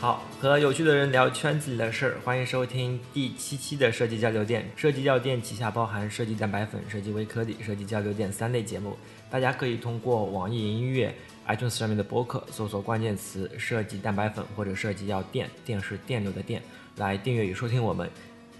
[0.00, 4.70] 好，和有趣的人聊圈子里的事儿，欢迎收听第七期的设计交流店。
[4.76, 8.96] 设计交流店旗下包含设计蛋白粉、设计微颗粒、设计交流店三类节目。
[9.28, 11.12] 大家可以通过网易云音乐、
[11.48, 16.62] iTunes 上面的播客搜索关键词“设计蛋白粉”或者“设计药店”，电是电流的电，
[16.98, 18.08] 来订阅与收听我们。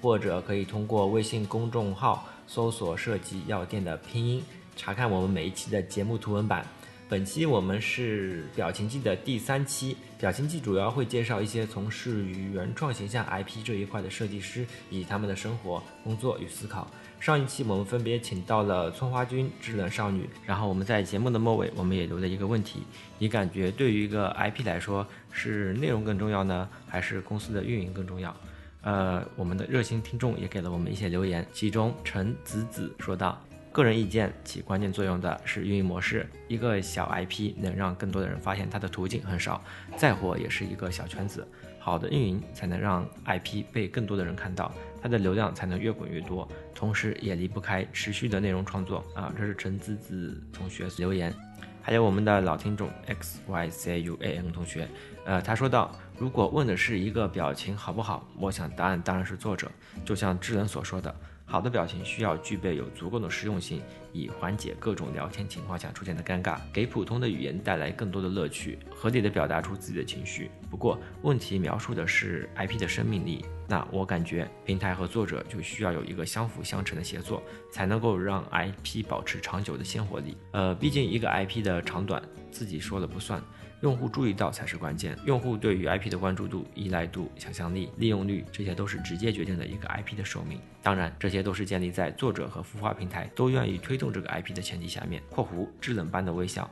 [0.03, 4.43] 或者可以通过微信公众号搜索“设计药店”的拼音，
[4.75, 6.67] 查看我们每一期的节目图文版。
[7.11, 16.87] 本期我们是表情记的第三期，表情记主要会介绍一些从事于原创形象 IP 这一块的设计师以及他们的生活、工作与思考。
[17.19, 22.83] 上一期我们分别请到了村花君、制冷少女，然后我们在节目的末尾，我们也留了一个问题：
[23.19, 28.37] 你感觉对于一个 IP 来说，是内容更重要呢，还是公司的运营更重要？
[28.83, 33.43] 呃，我们的热心听众也给了我们一些留言，其中陈子子说道。
[33.71, 36.29] 个人意见起关键作用的是运营模式。
[36.49, 39.63] 一个小 IP 能让更多的人发现它的途径很少，
[39.97, 41.47] 再火也是一个小圈子。
[41.79, 46.47] 好的运营才能让 IP 被更多的人看到，它的流量才能越滚越多。
[46.75, 49.33] 同时也离不开持续的内容创作啊。
[49.37, 51.33] 这是陈子子同学留言，
[51.81, 54.87] 还有我们的老听众 X Y C U A N 同学，
[55.25, 59.71] 呃，他说到，如果问的是一个表情好不好，我想答案当然是作者，
[60.05, 61.15] 就像智能所说的。
[61.51, 63.81] 好的表情需要具备有足够的实用性，
[64.13, 70.51] 以缓解各种聊天情况下出现的尴尬，给普通的语言带来更多的乐趣，合理的表达出自己的情绪。
[70.71, 80.37] 不过，问题描述的是 IP 的生命力，那我感觉平台和作者就需要有一个相辅相成的协作，才能够让 IP 保持长久的鲜活力。
[80.53, 83.43] 呃，毕竟一个 IP 的长短自己说了不算。
[83.81, 85.17] 用户注意到才是关键。
[85.25, 90.61] 用户对于 IP 的关注度、依赖度、想象力、利用率，这些都是直接决定了一个 IP 的寿命。
[90.83, 95.23] 当然，这些都是建立在作者和孵化平台都愿意推动这个 IP 的前提下面。
[95.31, 96.69] （括弧制冷般的微笑）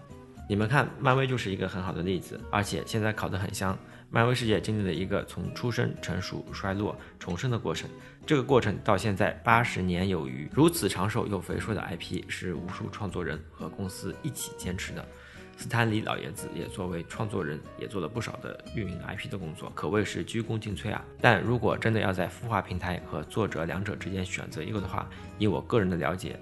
[0.49, 3.77] 你们看，漫威就是一个很好的例子，而且现在烤得很香。
[4.09, 7.91] 漫威世界经历了一个从出生、成熟、衰落、重生的过程，
[8.25, 15.05] 这个过程到现在八十年有余，如此长寿又肥硕的 IP 是无数创作人和公司一起坚持的。
[15.56, 21.03] 斯坦李老爷子也作为创作人，也做了不少的运营 IP 的工作，可谓是鞠躬尽瘁啊。
[21.21, 25.09] 但如果真的要在孵化平台和作者两者之间选择一个的话，
[25.39, 26.39] 以我个人的了解，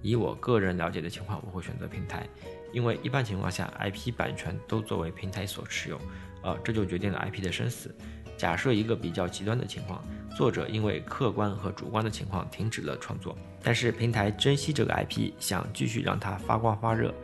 [0.00, 2.26] 以我个人了解的情况，我会选择平台，
[2.72, 6.00] 因为一般情况下 IP 版权都作为平台所持有，
[6.42, 7.94] 呃，这就决定了 IP 的生死。
[8.36, 10.02] 假设一个比较极端的情况，
[10.36, 17.14] 作者因为客观和主观的情况停止了创作，但是平台珍惜这个 IP，想继续让它发光发热。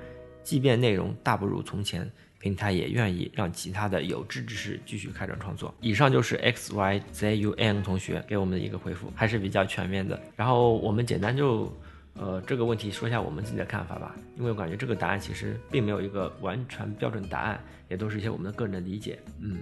[0.51, 5.73] 即便内容大不如从前，平台也愿意让其他的有志之士继续开展创作。
[5.81, 10.21] 以上就是 X Y Z U N 同学给我们的一个回复，还是比较全面的。
[10.35, 11.73] 然后我们简单就。
[12.15, 17.59] 呃，这个问题说一下我们自己的看法吧，因为我感觉这个答案其实并没有一个完全标准答案，
[17.91, 19.19] 也都是一些我们的个人的理解。
[19.41, 19.59] 嗯，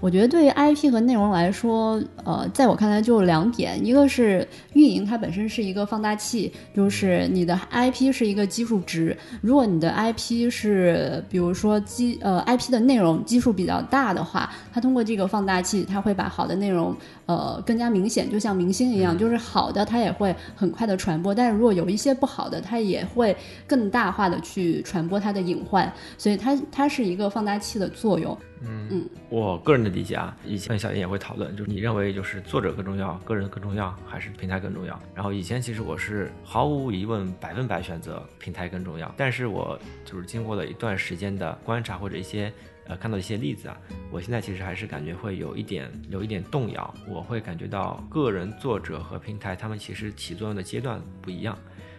[0.00, 16.94] 我觉得对于 IP 和内容来说，呃，在我看来就两点，一个是运营它本身是一个放大器，就是你的 IP 是一个基数值，如果你的 IP 是比如说基呃 IP 的内容基数比较大的话，它通过这个放大器，它会把好的内容。
[17.26, 25.92] 呃，更加明显，就像明星一样，就是好的，它也会很快的传播；但是如果有一些不好的，它也会更大化的去传播它的隐患。
[26.16, 28.38] 所以它它是一个放大器的作用。
[28.60, 34.96] 嗯嗯，我个人的理解啊，以前小燕也会讨论，就是你认为就是作者更重要，个人更重要，还是平台更重要？
[35.12, 42.52] 然后以前其实我是毫无疑问百分百选择平台更重要，但是我就是经过了一段时间的观察或者一些。
[42.90, 43.76] 呃，看到一些例子啊，
[44.10, 46.94] 我现在其实还是感觉会有一点有一点动摇。
[47.06, 51.54] 我会感觉到个人作者和平台他们其实起作用的阶段不一样。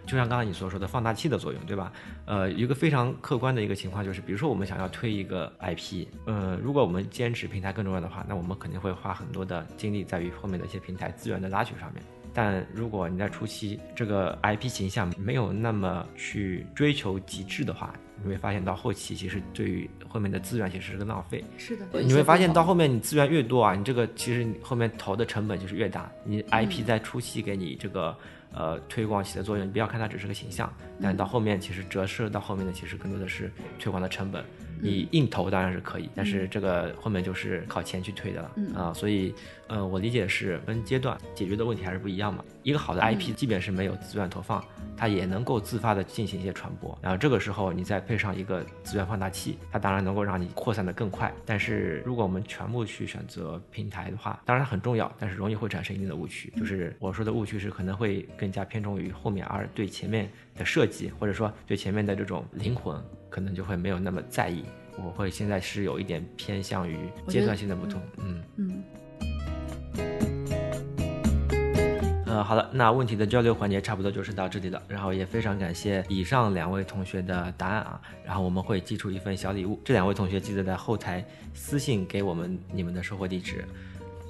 [0.10, 1.94] 就像刚才你所说的放大器的作用，对吧？
[2.26, 12.04] 呃，一个非常客观的一个情况就是，比如说我们想要推一个 IP，呃，如果我们坚持平台更重要的话，那我们肯定会花很多的精力在于后面的一些平台资源的拉取上面。
[12.32, 21.44] 但如果你在初期这个 IP 形象没有那么去追求极致的话，你会发现到后期其实对于后面的资源其实是个浪费。
[21.58, 26.10] 是的，你会发现到后面你资源越多啊，你这个其实你后面投的成本就是越大。
[26.24, 28.16] 你 IP 在初期给你这个
[28.60, 30.72] 呃推广起的作用，你不要看它只是个形象，
[31.02, 34.44] 但到后面其实折射到后面的其实更多的是推广的成本。
[34.82, 38.94] 你硬投当然是可以，但是这个后面就是靠钱去推的了啊。
[38.94, 39.34] 所以
[39.68, 42.44] 呃，我理解是分阶段解决的问题还是不一样嘛。
[42.64, 44.64] 一个好的 IP，即便是没有资源投放。
[44.98, 51.34] 它也能够自发的进行一些传播，然后这个时候你再配上一个资源放大器，它当然能够让你扩散的更快。
[51.46, 56.52] 但是如果我们全部去选择平台的话，当然很重要，但是容易会产生一定的误区。
[56.58, 64.64] 就是我说的误区是可能会更加偏重于后面，而对前面的设计或者说对前面的这种灵魂，可能就会没有那么在意。
[64.98, 66.98] 我会现在是有一点偏向于
[67.28, 68.84] 阶段性的不同，嗯嗯。
[72.26, 74.82] 呃，好了，那问题的交流环节差不多就是到这里了。
[74.88, 78.00] 然后也非常感谢以上两位同学的答案啊。
[78.24, 83.66] 然后我们会寄出一份小礼物，这两位同学记得在后台私信给我们你们的收货地址。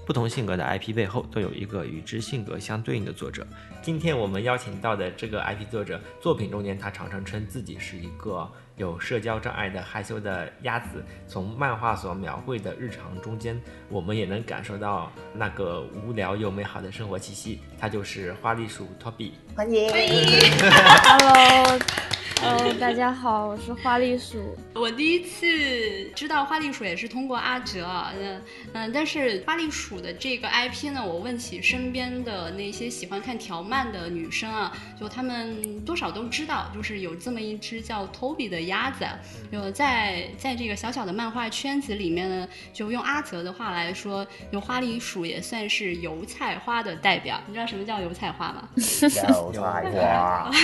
[0.05, 3.45] 不同性格的 IP 背后都有一个与之性格相对应的作者。
[3.79, 8.49] 今天我们邀请到的这个 IP 作者，作品中间他常常称自己是一个
[8.79, 11.03] 有社交障碍的害羞的鸭子。
[11.27, 17.59] 从漫画所描绘的日常中间，我们也能感受到那个无聊又美好的生活气息。
[17.77, 19.91] 它就是花栗鼠 Toby，欢迎。
[19.91, 20.49] 欢迎。
[21.03, 22.08] Hello。
[22.41, 24.55] 哦，大家好，我是花栗鼠。
[24.73, 27.85] 我第一次知道花栗鼠也是通过阿哲，
[28.17, 28.41] 嗯
[28.71, 39.05] 嗯，但是花栗鼠的这个 IP 呢，我问起身边的那些喜欢看条漫的女生啊，就她们多少都知道，就是有这么一只叫 Toby 的鸭子。
[39.51, 47.41] 有在在这个小小的漫画圈子里面呢，就用阿哲的话来说，有花栗鼠也算是油菜花的代表。
[47.47, 48.69] 你知道什么叫油菜花吗？
[48.79, 50.49] 油菜花。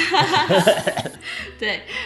[1.60, 1.65] 对，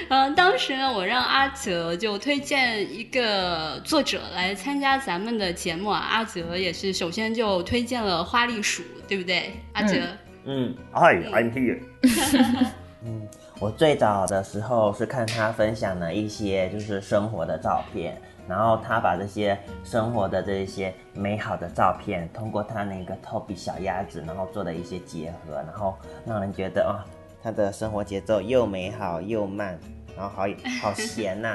[0.10, 6.00] 嗯，当时呢，我让阿泽就推荐一个作者来参加咱们的节目啊。
[6.00, 9.54] 阿泽也是首先就推荐了花栗鼠，对不对？
[9.74, 9.96] 阿泽，
[10.46, 11.80] 嗯，Hi，I'm here。
[13.06, 13.28] 嗯，
[13.60, 27.00] 我最早的时候是看他分享了一些就是生活的照片，然后他把这些生活的这些美好的照片，通过他那个 Toby 小鸭子，然后做了一些结合，然后让人觉得啊。
[27.42, 29.78] 他的生活节奏又美好又慢，
[30.16, 30.48] 然后好
[30.82, 31.54] 好闲呐，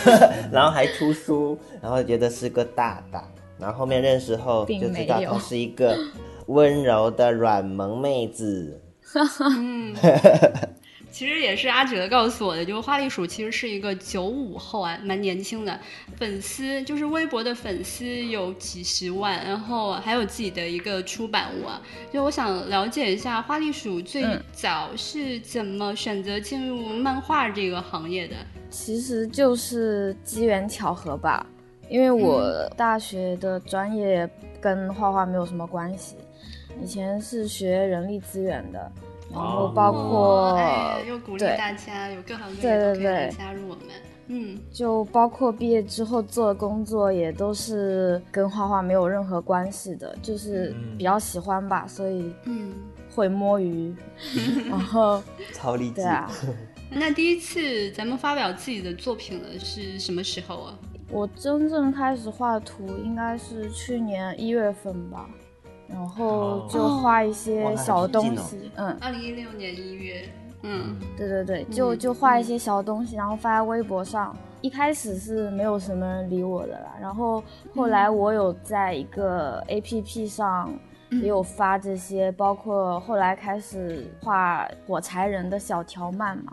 [0.52, 3.26] 然后还出书，然后觉得是个大大，
[3.58, 5.96] 然后后面认识后就知道他是一个
[6.46, 8.80] 温柔的软萌妹子。
[11.12, 15.78] 其实也是阿哲告诉我的，就是花栗鼠其实是一个九五后啊，蛮年轻的，
[16.16, 21.80] 粉丝就是微博的粉丝有几十万，然后还有自己的一个出版物啊。
[22.10, 28.34] 就我想了解一下，花栗鼠最早是怎么选择进入漫画这个行业的？
[28.70, 31.46] 其实就是机缘巧合吧，
[31.90, 34.26] 因为我大学的专业
[34.62, 36.16] 跟画画没有什么关系，
[36.82, 38.90] 以前是学人力资源的。
[39.32, 40.58] 然后包括，
[41.08, 43.86] 又鼓励大家有各行各业都可以加入我们。
[44.28, 52.72] 嗯，就包括毕业之后做的工作也都是跟画画没有任何关系的，就是比较喜欢吧，所以嗯
[53.14, 53.94] 会摸鱼，
[54.70, 55.96] 然后超励志。
[55.96, 56.30] 对啊，
[56.88, 60.78] 那第一次咱们发表自己的作品了是什么时候啊？
[61.10, 65.28] 我真正开始画图应该是去年一月份吧。
[65.92, 70.28] 然后就画一些小东西，嗯，二零一六年一月，
[70.62, 74.34] 嗯，对对对，就就画一些小东西，然后发在微博上。
[74.62, 77.42] 一开始是没有什么人理我的啦，然后
[77.74, 80.72] 后来我有在一个 A P P 上
[81.10, 86.52] 也有发这些，包括后来开始画火柴人的小条漫嘛。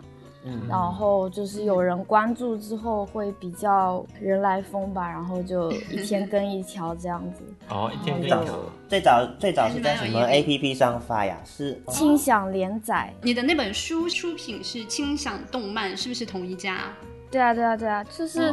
[0.66, 7.42] 然后就是有人关注之后会比较人来疯吧，然后就一天更一条这样子。
[7.68, 8.58] 哦，一天更一条。
[8.88, 11.36] 最早最早是在什么 A P P 上发呀？
[11.44, 13.12] 是轻享连载。
[13.22, 16.90] 你的那本书出品是轻享动漫，是不是同一家？
[17.30, 18.50] 对啊，对啊，对啊，就是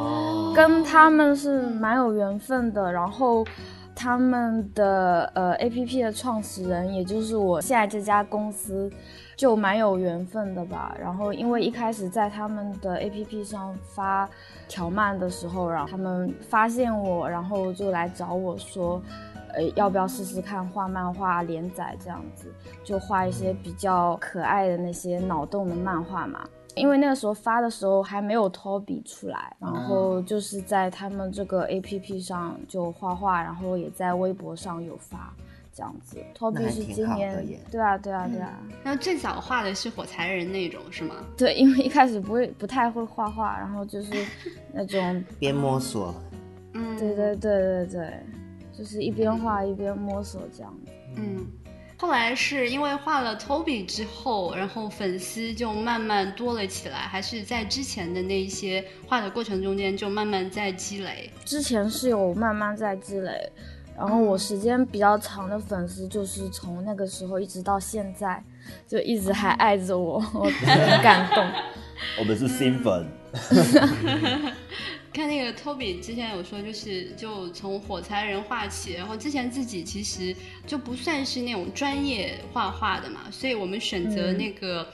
[0.54, 2.92] 跟他们是蛮有缘分的。
[2.92, 3.46] 然后
[3.96, 8.92] 他们的呃 A P P 的创始人，也就是我现在这家公司。
[9.38, 14.28] 就蛮有缘分的吧，然后因为一开始在他们的 A P P 上发
[14.68, 19.00] 条漫的时候，然后他们发现我，然后就来找我说，
[19.54, 22.52] 呃，要不要试试看画漫画连载这样子，
[22.84, 26.44] 就画一些比较可爱的那些脑洞的漫画嘛。
[26.74, 35.32] 因为那个时候发的时候还没有 Toby 出来，然后就是在他们这个 A P P 上就画画，然后也在微博上有发。
[35.78, 38.60] 这样子，，Toby 是今年，对啊，对啊，对啊。
[38.84, 41.18] 那最早画的是火柴人那种是吗？
[41.38, 44.12] 对，因为一开始不会，不太会画画，然后就是
[44.74, 46.16] 那种边摸索。
[46.74, 48.14] 嗯，对对对对对，
[48.76, 50.92] 就是一边画一边摸索这样子。
[51.16, 51.46] 嗯，
[51.96, 61.30] 后来是因为画了 Toby 之后，然后粉丝就慢慢多了起来，还是在之前的那一些画的过程中间就慢慢在积累？
[61.46, 63.52] 之前是有慢慢在积累。
[63.98, 68.42] 然后我时间比较长的粉丝，就是从那个时候一直到现在，
[68.88, 71.44] 就一直还爱着我， 我很感动。
[72.20, 73.08] 我们是新粉。
[75.12, 80.36] 看那个 Toby 之前有说，就是就从火柴人画起，然后之前自己其实
[80.68, 84.88] 就不算是那种专业画画的嘛，所以我们选择那个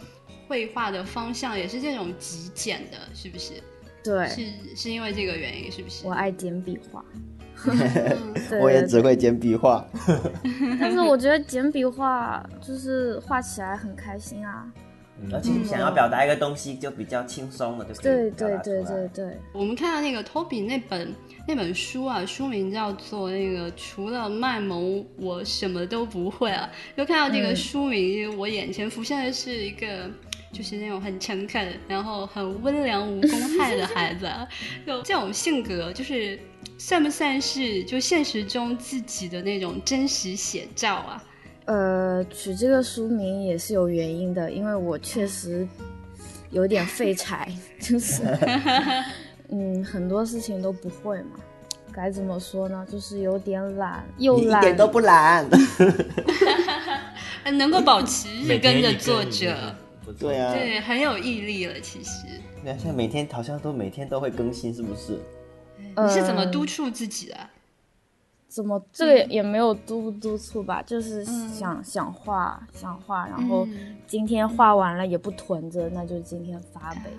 [0.47, 3.61] 绘画的方向也是这种极简的，是不是？
[4.01, 6.07] 对，是是因为这个原因，是不是？
[6.07, 7.03] 我爱简笔画。
[8.49, 9.85] 对我也只会简笔画。
[10.79, 14.65] 但是我觉得简笔画就是画起来很开心啊。
[15.31, 21.13] 而且你想要表达一个东西，就比较轻松了，就可对以表达出对对对对，我们看到那个 Toby 那本
[21.47, 26.69] 那本书啊，书名叫做那个除了卖萌我什么都不会啊。
[26.97, 30.09] 就看到这个书名，我眼前浮现的是一个。
[30.51, 34.47] 就是那种很诚恳，然后很温良无公害的孩子啊，
[34.85, 36.39] 就这种性格，就是
[36.77, 41.23] 算不算是就现实中自己的那种真实写照啊？
[41.65, 45.65] 呃，取这个书名也是有原因的，因为我确实
[46.51, 47.47] 有点废柴，
[47.79, 48.21] 就是
[49.49, 51.39] 嗯，很多事情都不会嘛。
[51.93, 52.85] 该怎么说呢？
[52.91, 55.47] 就是有点懒，又懒，一点都不懒。
[57.57, 61.79] 能够保持日更的作者，不错对啊，对，很有毅力了。
[61.79, 62.25] 其实
[62.63, 65.19] 那现在每天好像都每天都会更新，是不是？
[65.95, 67.49] 你是怎么呃督促自己的啊？
[68.47, 77.09] 怎么这个也没有督不督促吧，就是嗯想、想画想画，然后嗯今天画完了也不囤着，那就今天发呗。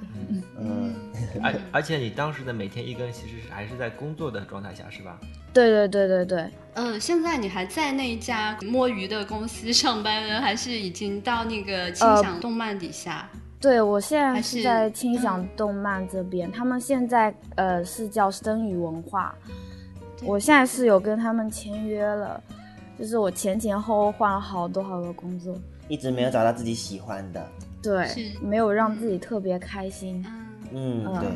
[0.56, 0.94] 嗯，
[1.42, 5.18] 而而且你当时的每天一更，其实是还是在工作的状态下，是吧？
[5.52, 13.28] 对对对对对，呃，现在你还在那一家摸鱼的公司上班呢，还是已经到那个轻享动漫底下？
[13.64, 19.34] 对我现在是是在 轻享动漫这边，他们现在呃是叫声语文化，
[20.22, 22.38] 我现在是有跟他们签约了，
[22.98, 25.56] 就是我前前后后换了好多好多工作，
[25.88, 27.42] 一直没有找到自己喜欢的。
[27.82, 28.06] 对，
[28.42, 30.22] 没有让自己特别开心。
[30.70, 31.30] 嗯，嗯，嗯对，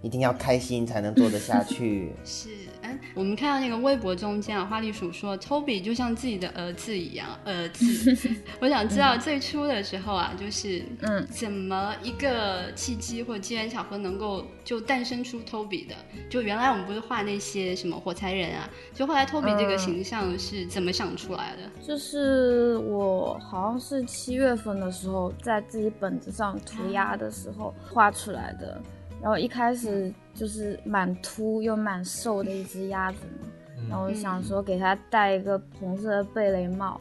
[0.00, 2.14] 一定要开心才能做得下去。
[2.24, 2.48] 是。
[2.94, 8.34] 嗯，我们看到那个微博中间啊，花栗鼠说 Toby 就像自己的儿子一样，儿子。
[8.60, 15.94] 我想知道最初的时候啊，就是嗯怎么一个契机或者机缘巧合能够就诞生出 Toby 的？
[16.28, 21.70] 就原来我们不是画那些什么火柴人啊，就后来 Toby 这个嗯形象是怎么想出来的？
[21.86, 28.80] 就是我好像是七月份的时候，在自己本子上涂鸦的时候画出来的。
[29.24, 33.48] 然后一开始就是蛮秃又蛮瘦的一只鸭子嘛，
[33.88, 37.00] 然后我想说给它戴一个红色的贝雷帽。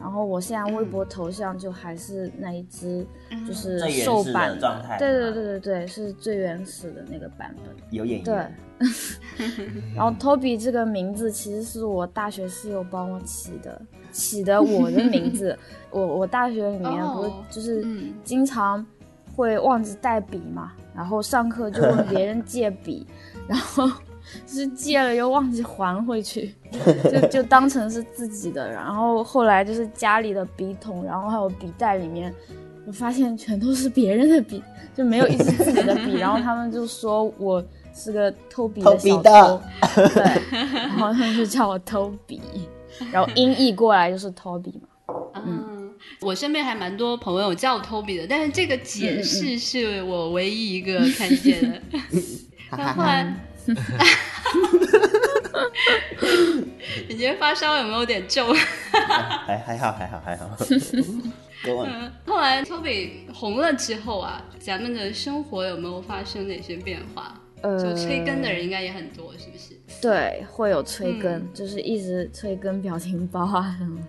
[0.00, 3.06] 然后我现在微博头像就还是那一只，
[3.46, 7.76] 就是瘦版的对对对对对，是最原始的那个版本。
[7.90, 8.34] 有演对，
[9.94, 15.56] 然后 Toby 这个名字其实是我大学室友帮我起的，起的我的名字。
[15.92, 18.84] 我我大学里面不是哦就是嗯经常
[19.34, 23.06] 会忘记带笔嘛，然后上课就问别人借笔，
[23.48, 23.88] 然后
[24.46, 26.54] 就是借了又忘记还回去，
[27.04, 28.70] 就就当成是自己的。
[28.70, 32.34] 然后后来就是家里的笔筒，然后还有笔袋里面。
[32.86, 34.60] 我发现全都是别人的笔，
[34.94, 36.16] 就没有一支自己的笔。
[36.16, 37.62] 然后他们就说我
[37.94, 39.60] 是个偷笔的小偷，
[40.12, 42.40] 对，然后他们就叫我偷笔，
[43.12, 45.14] 然后音译过来就是偷笔嘛。
[45.46, 45.69] 嗯，
[46.20, 51.80] 我身边还蛮多朋友叫我 Toby 的，但是这个解释是我唯一一个看见的。
[52.76, 53.34] 但后来，
[57.08, 58.54] 你今天发烧有没有点重？
[59.46, 60.48] 还还好还好还好。
[61.62, 67.39] 给我嗯，后来 Toby 红了之后啊，咱们的生活有没有发生哪些变化？
[67.62, 69.74] 呃，就催更的人应该也很多，是不是？
[70.00, 74.00] 对，会有催更，嗯就是一直催更表情包啊什么，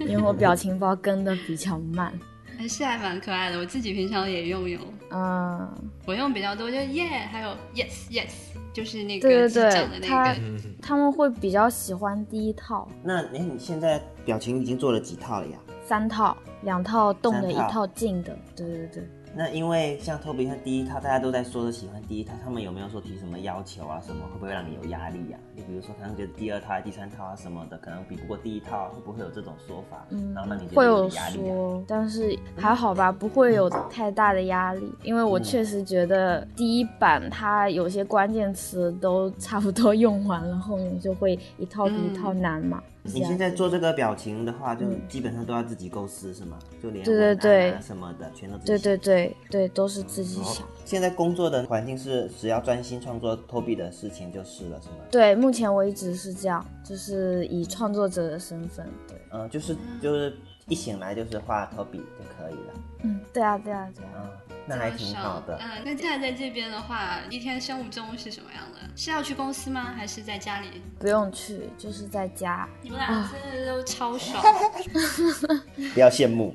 [0.00, 2.12] 因为我表情包更的比较慢。
[2.58, 5.68] 还是还蛮可爱的，我自己平常也用用，嗯，
[6.06, 8.30] 我用比较多，就耶，还有 yes yes，
[8.72, 10.36] 就是那个击对对对掌的那他
[10.80, 15.58] 他们会比较喜欢第一套、那哎，你现在表情已经做了几套了呀？
[15.84, 18.36] 三套，两套动的，套一套静的。
[18.56, 19.08] 对对对。
[19.38, 24.00] 那因为像 Toby 他第一套，大家都在说是喜欢第一套，他们有没有说提什么要求啊？
[24.00, 30.06] 什么会不会让你有压力呀、你比如说，可能觉得第二套、第三套啊什么的，可能比不过第一套，会不会有这种说法？
[30.08, 31.44] 嗯然后让你觉会有压力、啊？
[31.44, 42.82] 说，但是还好吧，不会有太大的压力，因为我确实觉得第一版它有些关键词都差不多用完了，后面就会一套比一套难嘛。
[43.14, 46.58] 你现在做这个表情的话，就基本上都要自己构思是吗？
[46.82, 50.66] 就连对对对什么的，全都自己对想对对对，都是自己哦想。
[50.84, 54.96] 现在工作的环境是只要专心创作 Toby 的事情就是了，是吗？
[55.10, 58.86] 对，目前为止是这样，就是以创作者的身份。
[59.08, 60.36] 对，嗯，就是就是
[60.68, 62.74] 一醒来就是画 Toby 就可以了。
[63.02, 64.10] 嗯，对啊，对啊，对啊。
[64.16, 64.30] 嗯，
[64.66, 65.58] 那还挺好的。
[65.60, 68.80] 嗯，那现在在这边的话，一天生物钟是什么样的？
[68.96, 69.94] 是要去公司吗？
[69.96, 70.82] 还是在家里？
[70.98, 72.68] 不用去，就是在家。
[72.82, 74.42] 你们俩真的都超爽。
[75.94, 76.54] 不要羡慕。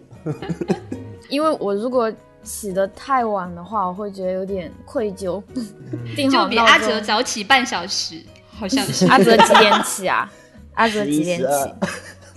[1.30, 2.12] 因为我如果
[2.44, 5.41] 起得太晚的话，我会觉得有点愧疚。
[6.15, 9.08] 定好就比阿哲早起半小时，好像是。
[9.08, 10.30] 阿哲几点起啊？
[10.74, 11.46] 阿哲几点起？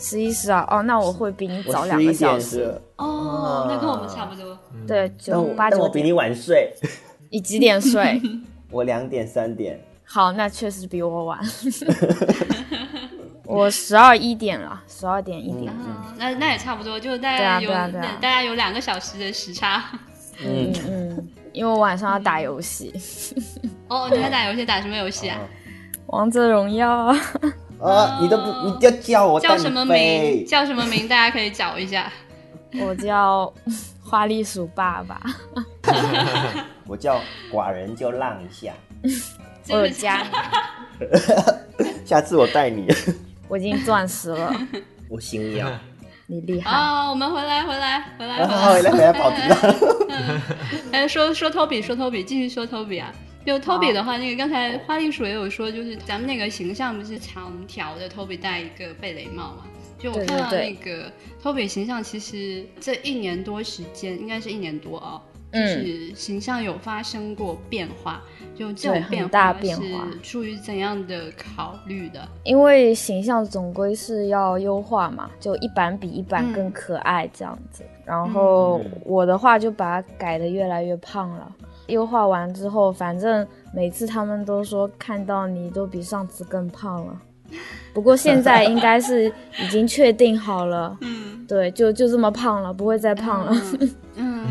[0.04, 2.78] 十一十二哦，那我会比你早两个小时。
[2.96, 4.58] 哦，那跟我们差不多。
[4.86, 6.70] 对，但九我八九我比你晚睡，
[7.30, 8.20] 你几点睡？
[8.70, 9.80] 我两点三点。
[10.04, 11.40] 好，那确实比我晚。
[13.46, 15.72] 我十二一点了，十二点一点。
[15.74, 17.70] 嗯，那那也差不多，就大对啊概有
[18.20, 19.82] 大家有两个小时的时差。
[20.44, 22.92] 嗯嗯嗯，因为我晚上要打游戏，
[23.88, 25.38] 哦，你在打游戏，打什么游戏啊？
[26.06, 27.14] 王者荣耀。
[27.80, 30.46] 啊，你都不，你要叫我叫什么名？
[30.46, 31.06] 叫什么名？
[31.08, 32.10] 大家可以找一下。
[32.80, 33.52] 我叫
[34.02, 35.20] 花栗鼠爸爸，
[36.88, 37.20] 我叫
[37.52, 38.72] 寡人就浪一下，
[39.70, 40.26] 我有家，
[42.04, 42.92] 下次我带你。
[43.46, 44.52] 我已经钻石了，
[45.08, 45.68] 我星耀，
[46.26, 46.70] 你厉害。
[46.70, 48.90] 哦，我们回来，回来，回来，回来。
[48.90, 50.40] 回来跑题了。
[50.90, 53.12] 哎，说说 Toby，说 Toby，继续说 Toby 啊。
[53.44, 59.64] 就 Toby 的话，那个刚才花栗鼠也有说，就是咱们那个形象不是长条的，Toby 戴一个贝雷帽嘛。
[59.98, 61.10] 就我看到那个
[61.42, 65.22] Toby 形象，其实这一年多时间，应该是一年多啊、
[65.52, 68.22] 就嗯是形象有发生过变化。
[68.54, 72.26] 就这种变化变化是出于怎样的考虑的？
[72.44, 77.84] 因为形象总归是要优化嘛，就一版比一版更可爱这样子。
[78.04, 81.52] 然后嗯我的话就把它改的越来越胖了。
[81.86, 87.20] 优化完之后，反正每次他们都说看到你都比上次更胖了。
[87.92, 93.54] 不过现在应该是已经确定好了， 嗯对，就就这么胖了，不会再胖了。
[94.16, 94.44] 嗯，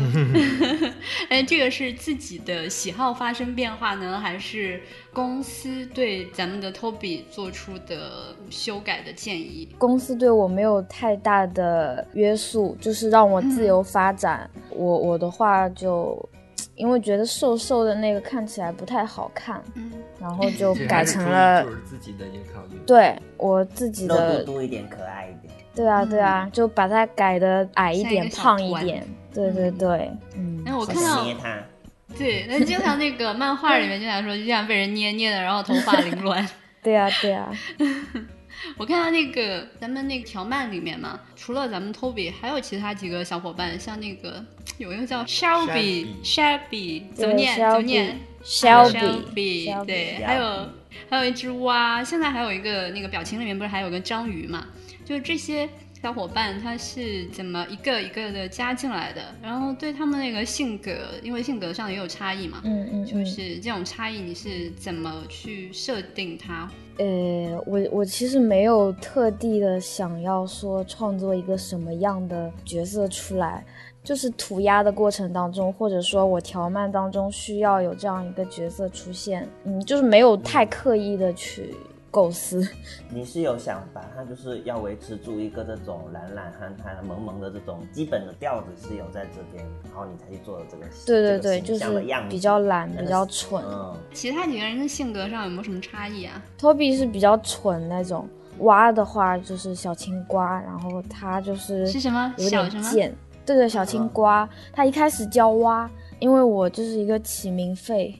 [1.28, 4.80] 哎，这个是自己的喜好发生变化呢，还是
[5.12, 9.68] 公司对咱们的 Toby 做出的修改的建议？
[9.76, 14.48] 公司对我没有太大的约束，就是让我自由发展。
[14.70, 16.16] 我我的话就，
[16.76, 22.78] 因为觉得瘦瘦的那个看起来不太好看，嗯， 然后就改成了就是自己的一个考虑。
[22.86, 25.52] 对我自己的嘟嘟一点，可爱一点。
[25.74, 29.06] 对啊对啊，就把它改的矮一点、胖一点。
[29.32, 31.58] 对对对，嗯，那，我我看到捏它，
[32.16, 36.46] 对，那经常那个漫画里面经常说，就这样被人捏捏的，然后头发凌乱。
[36.80, 37.50] 对 啊对啊，
[38.76, 44.44] 我看到那个咱们那个条漫里面嘛，除了咱们 Toby，还有其他几个小伙伴，像那个
[44.78, 47.54] 有一个叫 Shelby，Shelby 怎么念？
[47.56, 50.68] 怎么念 Shelby Shelby，对，还有
[51.08, 54.66] 还有一只蛙，现在还有一个那个表情里面不是还有个章鱼嘛？
[55.04, 55.68] 就是这些
[56.04, 59.22] 小伙伴他是怎么一个一个的加进来的？
[59.42, 60.90] 然后对他们那个性格，
[61.22, 63.06] 因为性格上也有差异嘛，嗯嗯嗯。
[63.06, 66.70] 就是这种差异你是怎么去设定它？
[66.98, 73.64] 呃，我我其实没有特地的想要说创作一个什么样的角色出来，
[74.02, 81.74] 就是涂鸦的过程当中，或者说我调慢当中需要有这样一个角色出现，嗯，就是没有太刻意的去
[82.14, 82.64] 构思。
[83.08, 93.60] 你是有想法，他就是要维持住一个这种懒懒憨憨、萌萌的这种基本的调子是有在这边，然后你才去做的这个对对这个对，就是比较懒，比较蠢。
[93.66, 98.28] 嗯，其他几个人的性格上有没有什么差异啊？Toby 是比较蠢那种，
[98.60, 103.12] 蛙的话就是小青瓜，然后他就是是什么有点贱。
[103.44, 108.18] 对对，小青瓜，他一开始教蛙，因为我就是一个起名废，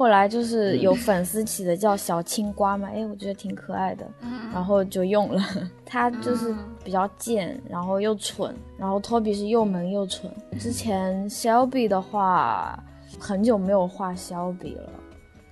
[0.00, 4.10] 后来就是有粉丝起的叫小青瓜嘛，哎，我觉得挺可爱的，
[4.50, 5.44] 然后就用了。
[5.84, 10.32] 他就是比较贱，然后又蠢，然后 Toby 是又萌又蠢。
[10.58, 12.82] 之前 Shelby 的话，
[13.18, 14.88] 很久没有画 Shelby 了，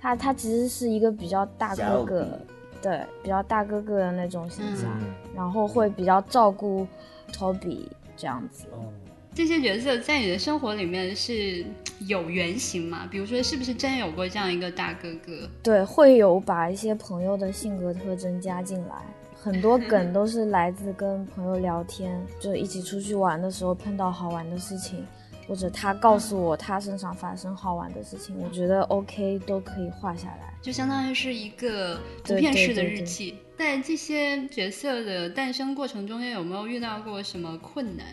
[0.01, 2.27] 他他其实是一个比较大哥哥
[2.81, 6.87] 对，比较大哥哥的那种形象，嗯，然后会比较照顾
[7.31, 7.81] Toby
[8.17, 8.65] 这样子。
[8.71, 8.81] 哦。
[9.31, 11.63] 这些角色在你的生活里面是
[12.07, 13.07] 有原型吗？
[13.09, 15.49] 比如说，是不是真有过这样一个大哥哥？
[15.61, 18.95] 对，会有把一些朋友的性格特征加进来，
[19.35, 25.05] 很多梗都是来自跟朋友聊天，就一起出去玩的时候碰到好玩的事情，
[25.47, 30.53] 或者他告诉我他身上发生好玩的事情，我觉得 OK 都可以画下来。
[30.61, 33.35] 就相当于是一个图片式的对对对日记。
[33.57, 38.05] 在这些角色的诞生过程中间，有没有遇到过什么困难？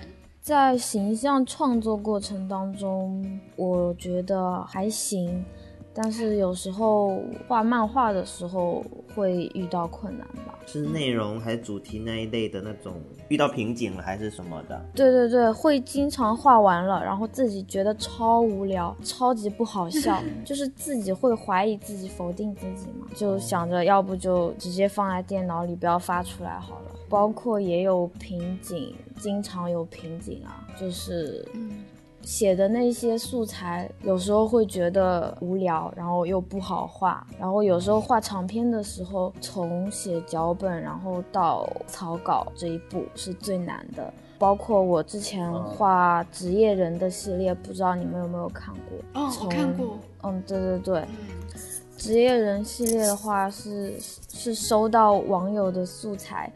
[0.47, 5.45] 在形象创作过程当中，我觉得还行，
[5.97, 10.53] 但是有时候画漫画的时候会遇到困难吧。
[10.67, 14.85] 是内容还是主题那一类的那种遇到瓶颈了还是什么的？
[14.95, 26.91] 对对对，会经常画完了，然后自己觉得超无聊，超级不好笑， 就是自己会怀疑自己，否定自己嘛，就想着要不就直接放在电脑里，不要发出来好了。
[27.09, 31.85] 包括也有瓶颈，经常有瓶颈啊，就是嗯，
[32.27, 44.13] 写的那些素材，有时候会觉得无聊，然后又不好画，然后有时候画长篇的时候，从写脚本然后到草稿这一步是最难的。
[44.41, 49.23] 包括我之前画职业人的系列，不知道你们有没有看过？
[49.23, 49.97] 哦，我看过。
[50.25, 51.05] 嗯，对对对。
[51.97, 56.53] 职业人系列的话，是是收到网友的素材。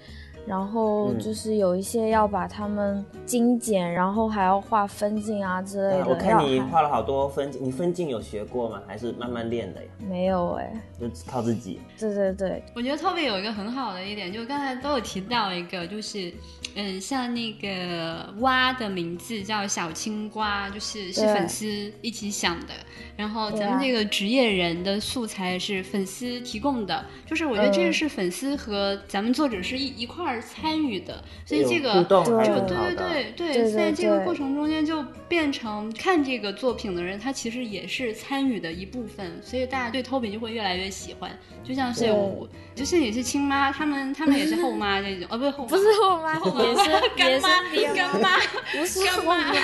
[0.51, 6.07] 然后就是有一些要把它们精简，然后还要画分镜啊之类的。
[6.09, 8.83] 我看你画了好多分镜，你分镜有学过吗？
[8.85, 9.89] 还是慢慢练的呀？
[10.09, 11.81] 没有哎，就靠自己。
[11.97, 16.35] 对对对，我觉得 Toby 有一个很好的一点，就刚才都有提到一个，就是
[16.75, 22.75] 嗯，像那个蛙的名字叫小青瓜，就是是粉丝一起想的。
[23.17, 41.31] 然后咱们这个职业人的素材是粉丝提供的，就是我觉得这个是粉丝和咱们作者是一一块儿参与的，所以这个就对对对对，在这个过程中间就变成看这个作品的人，他其实也是参与的一部分，所以大家对 Toby 就会越来越喜欢，
[41.63, 47.49] 就像是我，就是也是亲妈，他们他们也是后妈那种，哦不是后不是后妈，也是 干妈
[47.95, 48.29] 干妈，
[48.73, 49.53] 不是干妈。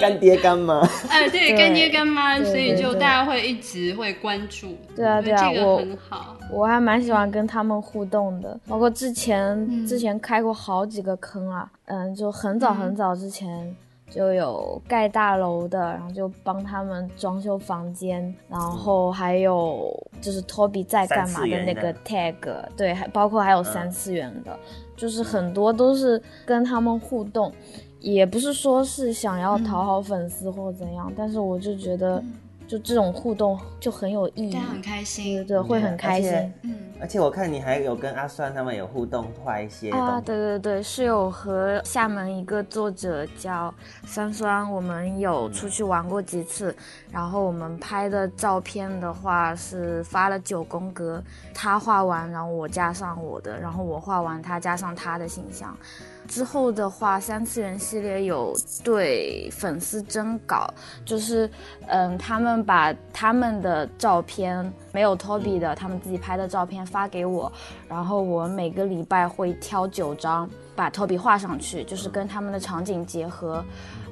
[0.00, 4.76] 干爹干妈，哎，对，干爹干妈，所以就大家会一直会关注。
[4.94, 8.58] 对啊，对啊，我很好，我还蛮喜欢跟他们互动的。
[8.68, 13.74] 包括之前之前开过好几个坑啊，嗯，就很早很早之前
[14.14, 22.36] 就有盖大楼的，然后就帮他们装修房间，然后还有就是 Toby 在干嘛的那个 tag，
[22.76, 24.56] 对，还包括还有三次元的，
[24.96, 27.52] 就是很多都是跟他们互动。
[27.98, 32.22] 也不是说是想要讨好粉丝或怎样，但是我就觉得，
[32.66, 36.32] 就这种互动就很有意义，很开心，对对，会很开心。
[36.62, 43.72] 嗯，而且我看你还有跟阿酸他们有互动，画一些啊，对对对，是有和厦门一个作者叫
[44.06, 46.74] 酸酸，我们有出去玩过几次，
[47.10, 51.22] 然后我们拍的照片的话是发了九宫格，
[51.52, 55.76] 他画完，然后我加上我的，然后我画完，他加上他的形象。
[56.26, 60.72] 之后的话，三次元系列有对粉丝征稿，
[61.04, 61.48] 就是，
[61.86, 67.52] 嗯，他们把他们的照片没有 Toby 的，他们自己拍的照片发给我，
[67.88, 73.64] 然后我每个礼拜会挑九张把 Toby 画上去，就是跟他们的场景结合，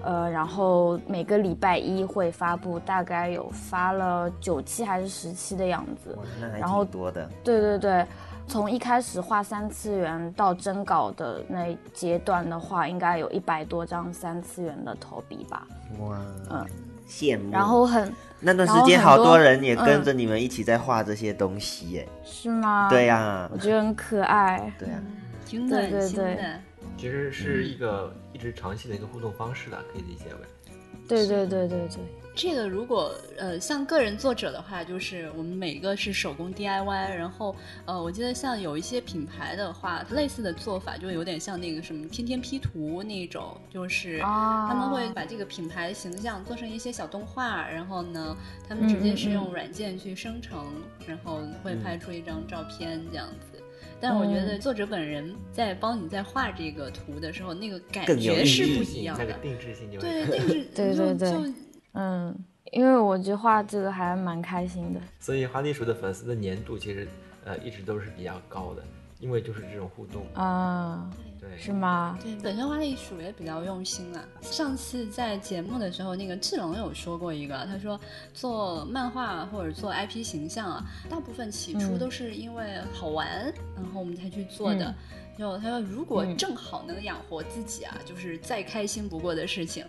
[0.03, 6.17] 呃，然后每个礼拜一会发布，大概有发了九期还是十期的样子，
[6.59, 8.07] 然后多的，对对对。
[8.47, 15.67] 从一开始画三次元到征稿的那阶段的话，应该有一百多张三次元的投笔吧。
[16.01, 16.19] 哇，
[16.51, 16.67] 嗯，
[17.09, 17.51] 羡慕。
[17.51, 22.09] 然后很那段时间，好多人也跟着你们一起在画这些东西耶。
[22.25, 22.89] 是吗？
[22.91, 24.71] 对呀，我觉得很可爱。
[24.79, 25.01] 对啊，
[25.47, 26.61] 挺暖心的。
[26.99, 30.73] 其实是一个一直长期的一个互动方式的，可以理解为。
[31.09, 32.22] 对对对对对。
[32.35, 48.37] 这个如果呃像个人作者的话，就是我们每个是手工 DIY，然后呃我记得像有一些品牌的话，类似的做法就有点像那个什么天天 P 图那种，就是他们会把这个品牌形象做成一些小动画，然后呢
[48.69, 50.73] 他们直接是用软件去生成，
[51.07, 53.63] 然后会拍出一张照片这样子。
[54.01, 61.53] 但我觉得作者本人在帮你在画这个图的时候，那个感觉是不一样的，那个定制性就对定制， 对对对。
[61.93, 62.35] 嗯，
[62.71, 67.07] 因为我觉得画这个还蛮开心的，所以花栗鼠的粉丝的粘度其实
[67.45, 68.83] 呃一直都是比较高的，
[69.21, 70.27] 因为就是这种互动。
[70.35, 71.11] 啊，
[71.43, 72.17] 对，是吗？
[72.23, 74.25] 对，本身花栗鼠也比较用心了。
[74.41, 78.01] 上次在节目的时候，那个志龙有说过一个，他说
[78.33, 84.95] 做漫画或者做 IP 形象啊，大部分起初都是因为好玩，然后我们才去做的。
[85.37, 89.85] 就他说，如果正好能养活自己啊，就是再开心不过的事情。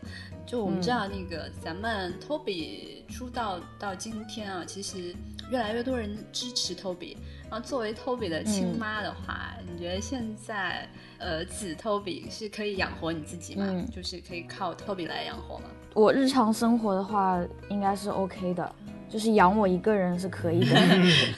[0.48, 5.14] 就我们知道，那个咱们 Toby 出道到今天啊，其实
[5.52, 7.16] 越来越多人支持 Toby。
[7.54, 10.90] 然后作为 Toby 的亲妈的话，你觉得现在
[11.20, 13.86] 呃子 Toby 是可以养活你自己吗？
[13.96, 15.66] 就是可以靠 Toby 来养活吗？
[15.94, 17.40] 我日常生活的话
[17.70, 18.76] 应该是 OK 的，
[19.08, 20.76] 就是养我一个人是可以的。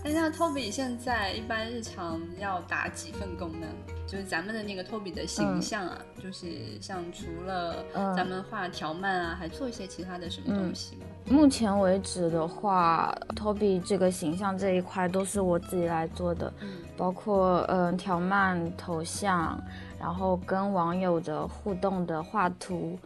[0.09, 3.67] 哎，那 Toby 现在一般日常要打几份工呢？
[4.07, 7.85] 就是咱们的那个 Toby 的形象啊，就是像除了
[8.17, 11.03] 咱们画条漫啊，还做一些其他的什么东西吗？
[11.27, 16.51] 目前为止的话，Toby 这个形象这一块都是我自己来做的，
[16.97, 19.63] 包括嗯条漫、头像，
[20.01, 22.99] 然后跟网友的互动的画图。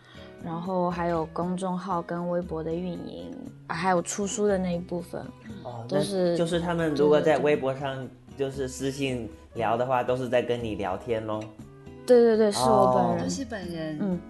[0.45, 3.35] 然后还有公众号跟微博的运营，
[3.69, 5.21] 还有出书的那一部分，
[5.63, 11.41] 哦，都是就是他们如果在微博上就是私信聊的话，都是在跟你聊天喽。
[12.05, 13.25] 对对对，是我本哦人。
[13.25, 13.97] 都是本人。
[14.01, 14.21] 嗯嗯，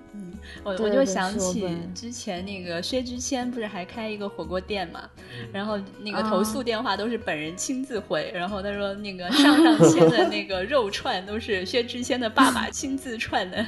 [0.65, 5.01] 我我就想起之前那个薛之谦不是还开一个火锅店嘛，
[5.41, 13.65] 嗯然后那个啊投诉电话都是本人亲自回，然后他说那个上上签的那个肉串都是薛之谦的爸爸 亲自串的。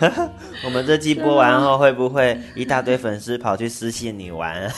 [0.64, 4.70] 我们这期播完后，会不会一大堆粉丝跑去私信你玩？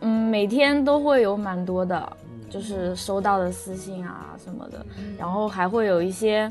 [0.00, 2.16] 嗯，每天都会有蛮多的，
[2.48, 4.84] 就是收到的私信啊什么的，
[5.18, 6.50] 然后还会有一些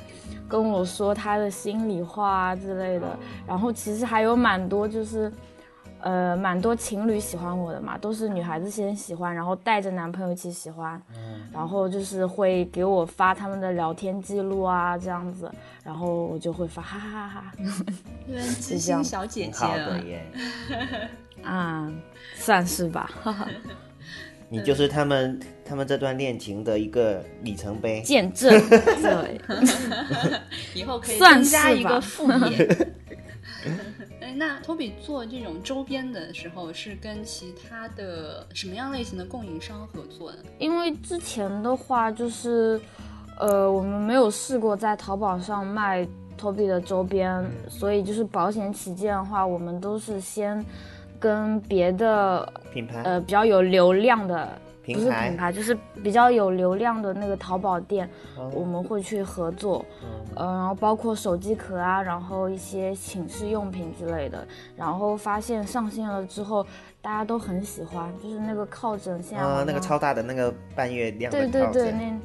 [0.49, 5.31] 跟我说他的心里话啊之类的，然后其实还有蛮多就是。
[6.01, 11.01] 呃，蛮多情侣喜欢我的嘛，都是女孩子先喜欢，然后带着男朋友一起喜欢，
[11.51, 15.51] 然后就是会给我发他们的聊天记录啊，这样子，
[15.83, 17.53] 然后我就会发哈哈哈哈。
[18.25, 19.03] 对，知这样。
[19.03, 20.25] 心小姐姐好的耶，
[21.43, 21.91] 啊，
[22.35, 23.45] 算是吧，哈哈，
[24.49, 28.01] 你就是他们他们这段恋情的一个里程碑。
[28.01, 29.39] 见证， 对，
[30.73, 32.87] 以后可以算增加是吧一个副业。
[34.21, 40.37] 哎，那托比做这种周边的时候，是跟其他的什么样类型的供应商合作呢？
[40.57, 42.79] 因为之前的话就是，
[43.37, 46.07] 呃，我们没有试过在淘宝上卖
[46.39, 50.63] Toby 的周边，所以就是保险起见的话，我们都是先
[51.19, 53.01] 跟别的品牌？
[53.03, 54.47] 呃比较有流量的。
[54.91, 58.49] 不是品牌，就是比较有流量的那个淘宝店，哦。
[58.55, 66.65] 我们会去合作，嗯呃，然后包括手机壳啊，然后一些寝室用品之类的，然后发现上线了之后，
[67.03, 72.19] 大家都很喜欢，就是那个靠枕现在好啊，那个超大的那个半月亮的对对对，那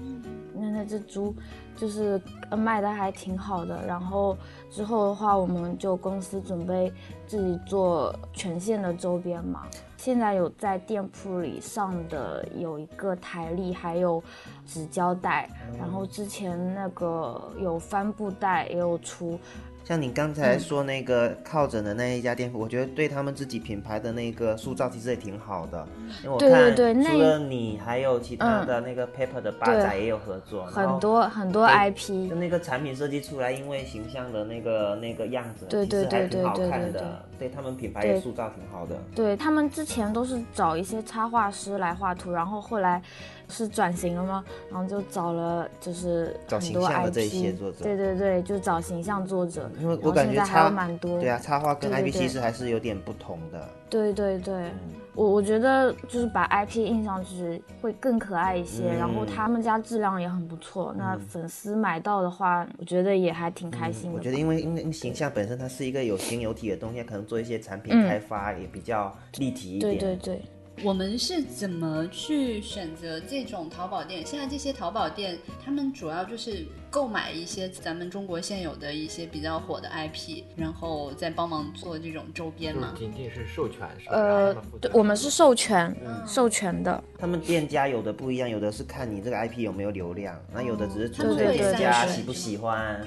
[0.54, 1.34] 那那只猪
[1.76, 2.20] 就是
[2.56, 3.84] 卖的还挺好的。
[3.86, 4.36] 然后
[4.70, 6.92] 之后的话，我们就公司准备
[7.26, 9.62] 自己做全线的周边嘛。
[9.96, 14.22] 现在有在店铺里上的有一个台历，还有
[14.66, 19.38] 纸胶带，然后之前那个有帆布袋也有出。
[19.84, 25.86] 像你刚嗯才说那个靠枕的那一家店铺，我觉得对他们自己品牌的那个塑造其实也挺好的。
[26.22, 37.24] 因为我对看对对那除了你，还有其他的那个 Paper 的八仔也有合作，很多很多 IP，就那个产品设计出来，因为形象的那个那个样子，对对对挺好看对对的。
[37.36, 38.96] 对他们品牌也塑造挺好的。
[39.14, 43.02] 对他们之前都是找一些插画师来画图，然后后来
[43.48, 44.44] 是转型了吗？
[44.70, 49.70] 然后就找了就是找形象的这些作者对对对，就找形象作者。
[49.80, 53.68] 因为我感觉还蛮多，对啊，插画跟 IP 对其实还是有点不同的。
[53.90, 54.72] 对对对，嗯
[55.14, 64.16] 我我觉得就是把 IP 印上去会更可爱一些，嗯然后他们家质量也很不错，那粉丝买到的话，我觉得也还挺开心的。
[64.16, 69.96] 嗯我觉得因为因为形象本身它是一个有形有体的东西，可能做一些产品嗯开发也比较立体一点。
[69.96, 70.42] 对对对，
[70.82, 74.26] 我们是怎么去选择这种淘宝店？
[74.26, 82.92] 现在这些淘宝店，他们主要就是购买一些咱们中国现有的一些比较火的 IP，然后再帮忙做这种周边就是嘛。
[82.98, 84.16] 仅仅是授权是吧？
[84.16, 85.94] 呃对，我们是授权，
[86.26, 87.02] 授权的。
[87.18, 93.00] 他们店家有的不一样，有的是看你这个 IP 有没有流量，那有的只是纯他粹们店家喜不喜欢，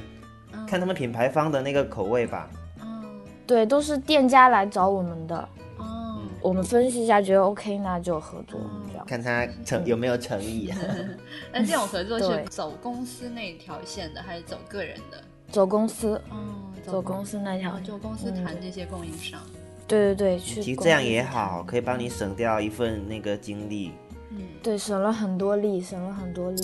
[0.66, 2.50] 看他们品牌方的那个口味吧。
[2.82, 3.04] 嗯，
[3.46, 5.50] 对，都是店家来找我们的，哦，
[6.48, 8.58] 我们分析一下，觉得 OK，那就合作，
[8.90, 9.06] 这样。
[9.06, 10.70] 看他诚有没有诚意。
[10.70, 10.78] 啊
[11.52, 15.22] 那这种合作是走公司那条线的，还是走个人的？
[15.52, 19.42] 走公司，嗯，走公司那条就公司嗯谈这些供应商。
[19.88, 23.92] 对对对，去其实这样也好，可以帮你省掉一份那个精力。
[24.32, 26.64] 嗯，对，省了很多力，省了很多力。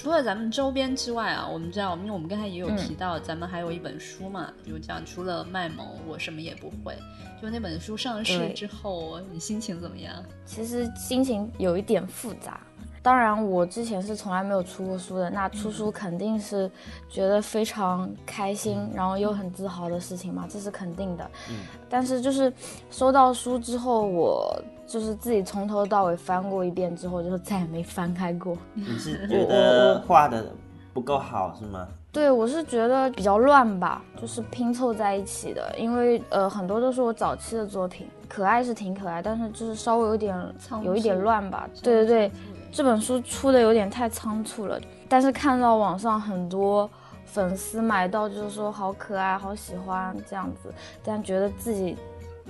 [0.00, 6.94] 除了咱们周边之外啊，我们知道，因为我们刚才也有嗯提到，咱们还有一本书嘛，就讲除了卖萌，我什么也不会。
[7.42, 10.14] 就那本书上市之后，你心情怎么样？
[10.46, 12.60] 其实心情有一点复杂。
[13.02, 16.70] 当然，我之前是从来没有出过书的，那出书肯定是
[17.08, 21.24] 觉得非常开心，然后又很自豪的事情嘛，这是肯定的。
[21.50, 21.56] 嗯
[21.90, 22.52] 但是就是
[22.90, 28.56] 收到书之后，我就是自己从头到尾翻过一遍之后，就再也没翻开过。
[28.74, 30.44] 你是 觉得画的
[30.92, 31.88] 不够好是吗？
[32.10, 40.36] 对，我是觉得比较乱吧，就是拼凑在一起的，因为呃很多都是我早期的作品，可爱是挺可爱，但是就是稍微有点
[40.82, 41.68] 有一点乱吧。
[41.82, 42.32] 对对对，
[42.70, 46.88] 这本书出的有点太仓促了，但是看到网上很多
[47.24, 51.96] 粉丝买到就是说好可爱，好喜欢这样子，但觉得自己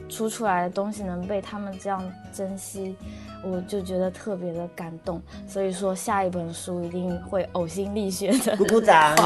[0.08, 2.02] 出出来的东西能被他们这样
[2.32, 2.94] 珍惜，
[3.42, 5.20] 我就觉得特别的感动。
[5.46, 8.56] 所以说下一本书一定会呕心沥血的。
[8.56, 9.16] 鼓鼓掌！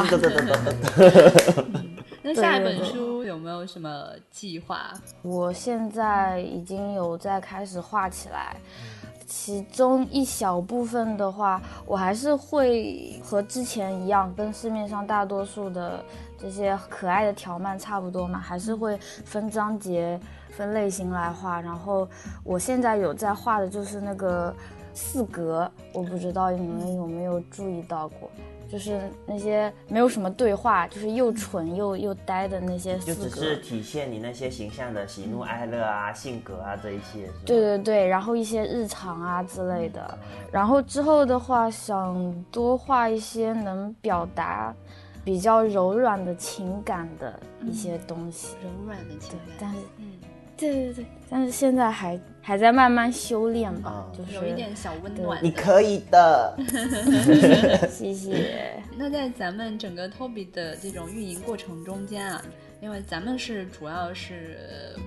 [2.25, 4.93] 那下一本书有没有什么计划？
[5.23, 8.57] 我现在已经有在开始画起来，
[9.35, 16.05] 其中一小部分的话，我还是会和之前一样，跟市面上大多数的
[16.39, 21.61] 这些可爱的条漫差不多嘛，还是会分章节、分类型来画。
[21.63, 22.07] 然后
[22.45, 24.55] 我现在有在画的就是那个
[24.93, 28.31] 四格，我不知道你们有没有注意到过。
[28.73, 37.29] 就是那些没有什么对话，就是又蠢又又呆的那些就只是体现你那些形象的喜怒哀乐啊、性格啊这一些。
[37.45, 40.19] 对对对，然后一些日常啊之类的。
[40.51, 44.75] 然后之后的话，想多画一些能表达
[45.23, 48.57] 比较柔软的情感的一些东西。
[48.63, 50.13] 柔软的情感，但是，嗯，
[50.57, 52.19] 对对对，但是现在还。
[52.43, 55.39] 还在慢慢修炼吧，就是有一点小温暖。
[55.43, 56.55] 你可以的，
[57.89, 58.83] 谢谢。
[58.97, 62.45] 那在咱们整个 Toby 的这种运营过程中间啊。
[62.83, 64.59] 因为咱们是主要是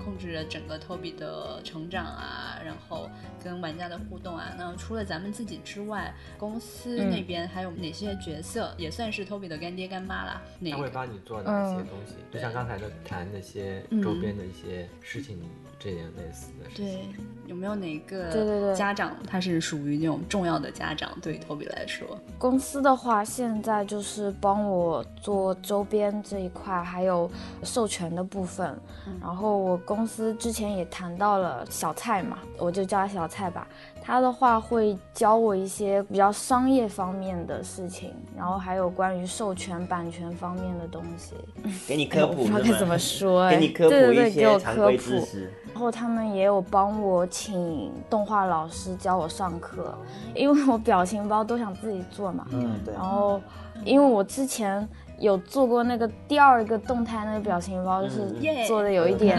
[0.01, 3.09] 控制着整个 Toby 的成长啊，然后
[3.43, 4.55] 跟玩家的互动啊。
[4.57, 10.41] 那除了咱们自己之外，公司那边还有哪些角色也算是 Toby 的干爹干妈啦？
[10.71, 12.13] 他会帮你做哪些东西？
[12.31, 15.37] 就像刚才的谈那些周边的一些事情，
[15.85, 16.85] 这点类似的事情。
[16.85, 17.07] 对，
[17.45, 21.15] 有没有哪个对对对家长他是属于那种重要的家长？
[21.21, 27.29] 对 Toby 来说，公司的话现在就是帮我做周边这一块，还有。
[27.63, 28.75] 授权的部分，
[29.21, 33.67] 然后我公司之前也谈到了小蔡嘛，我就叫他小蔡吧。
[34.05, 41.33] 他的话会教我一些比较商业方面的事情，然后还有关于授权版权方面的东西，
[41.87, 45.51] 给你科普，不知道该怎么说，给你科普一些常规知识。
[45.73, 49.97] 然后他们也有帮我请动画老师教我上课，
[50.35, 52.45] 因为我表情包都想自己做嘛。
[52.51, 52.93] 嗯，对。
[52.93, 53.41] 然后
[53.83, 54.87] 因为我之前。
[55.19, 58.35] 有做过那个第二个动态那个表情包，就是
[58.67, 59.37] 做的有一点，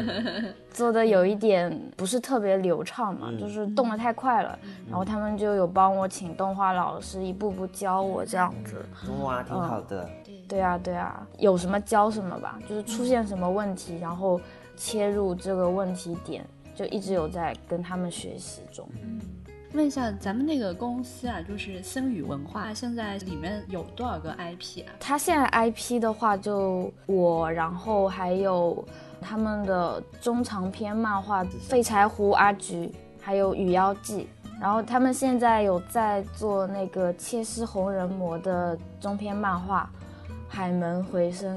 [0.70, 4.58] 做的有一点不是特别流畅嘛，就是动的太快了。
[4.88, 8.84] 然后他们就有帮我请动画老师一步步教我这样子。
[9.22, 10.08] 哇，挺好的。
[10.48, 14.40] 对啊，对啊，有什么教什么吧，就是出现什么问题，然后
[14.76, 16.44] 切入这个问题点，
[16.74, 18.86] 就一直有在跟他们学习中。
[19.74, 24.92] 问一下，咱们那个公司啊，就是森宇文化，现在里面有多少个 IP 啊？
[25.00, 28.84] 他现在 IP 的话，就我，然后还有
[29.20, 32.86] 他们的中长篇漫画《废柴胡阿菊》，
[33.18, 34.28] 还有《雨妖记》，
[34.60, 39.90] 然后他们现在有在做那个《切丝红人魔》的中篇漫画
[40.48, 41.56] 《海门回声》。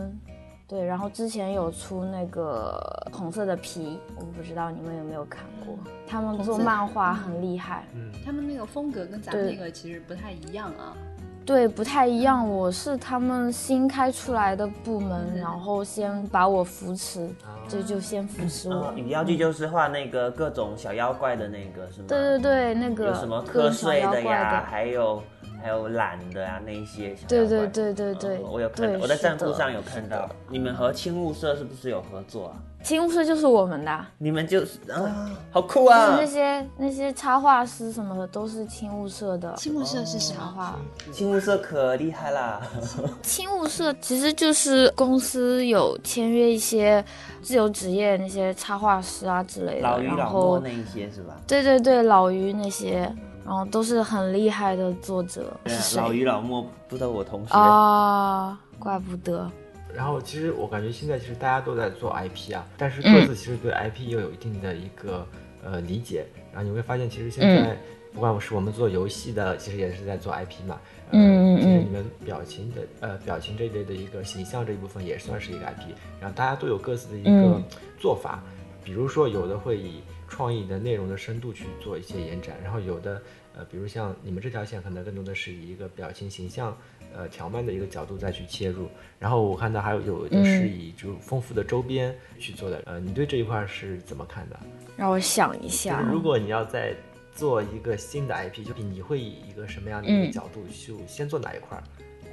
[0.67, 5.78] 对，然后之前有出那个红色的皮，我不知道你们有没有看过。
[6.08, 10.97] 他们做漫画很厉害，嗯，他们那个风格跟咱们那个其实不太一样啊。
[11.45, 12.49] 对，不太一样。
[12.49, 17.30] 我是他们新开出来的部门，然后先把我扶持，
[17.67, 18.91] 就就先扶持我。
[18.95, 22.08] 女妖剧就是画那个各种小妖怪的那个是吗？
[22.08, 25.21] 对对对，那个有什么瞌睡的呀，还有。
[25.65, 30.30] 还有懒的啊，那一些对对对对对，我有看，我在站铺上有看到。
[30.47, 32.62] 你们和青雾社是不是有合作啊？
[32.84, 36.17] 青雾社就是我们的，你们就是啊，好酷啊！
[36.19, 39.56] 那些那些插画师什么的都是青雾社的。
[39.56, 40.78] 青雾社是什么画？
[41.12, 42.62] 青雾社可厉害啦！
[43.23, 47.04] 青雾社其实就是公司有签约一些
[47.41, 51.36] 自由职业那些插画师啊之类的，老鱼老莫那一些是吧？
[51.47, 53.12] 对对对，老于那些。
[53.46, 55.56] 然后都是很厉害的作者，
[55.96, 59.48] 老于老莫不都我同学啊，怪不得。
[59.94, 65.26] 然后其实我感觉现在其实大家都在做 IP 啊，但是各自其实对 IP 又有一定的一个
[65.64, 66.26] 呃理解。
[66.52, 67.78] 然后你会发现，其实现在
[68.12, 70.80] 不管是我们做游戏的，其实也是在做 IP 嘛。
[71.12, 71.58] 嗯嗯嗯。
[71.58, 75.94] 其实你们表情的呃表情这一类的一个形象这一部分也算是一个 IP。
[76.20, 77.62] 然后大家都有各自的一个
[78.00, 78.42] 做法，
[78.84, 80.02] 比如说有的会以。
[80.28, 83.22] 创意的内容的深度去做一些延展，然后有的，
[83.56, 86.76] 呃，比如像你们这条线，可能更多的是以一个表情形象，
[87.16, 88.90] 呃，条漫的一个角度再去切入。
[89.20, 94.60] 然后我看到还有有的是以就丰富的周边去做的，呃，你对这一块是怎么看的？
[94.98, 96.96] 让我想一下，如果你要再
[97.34, 101.82] 做一个新的 IP，就你会以一个什么样的一个角度去先做哪一块？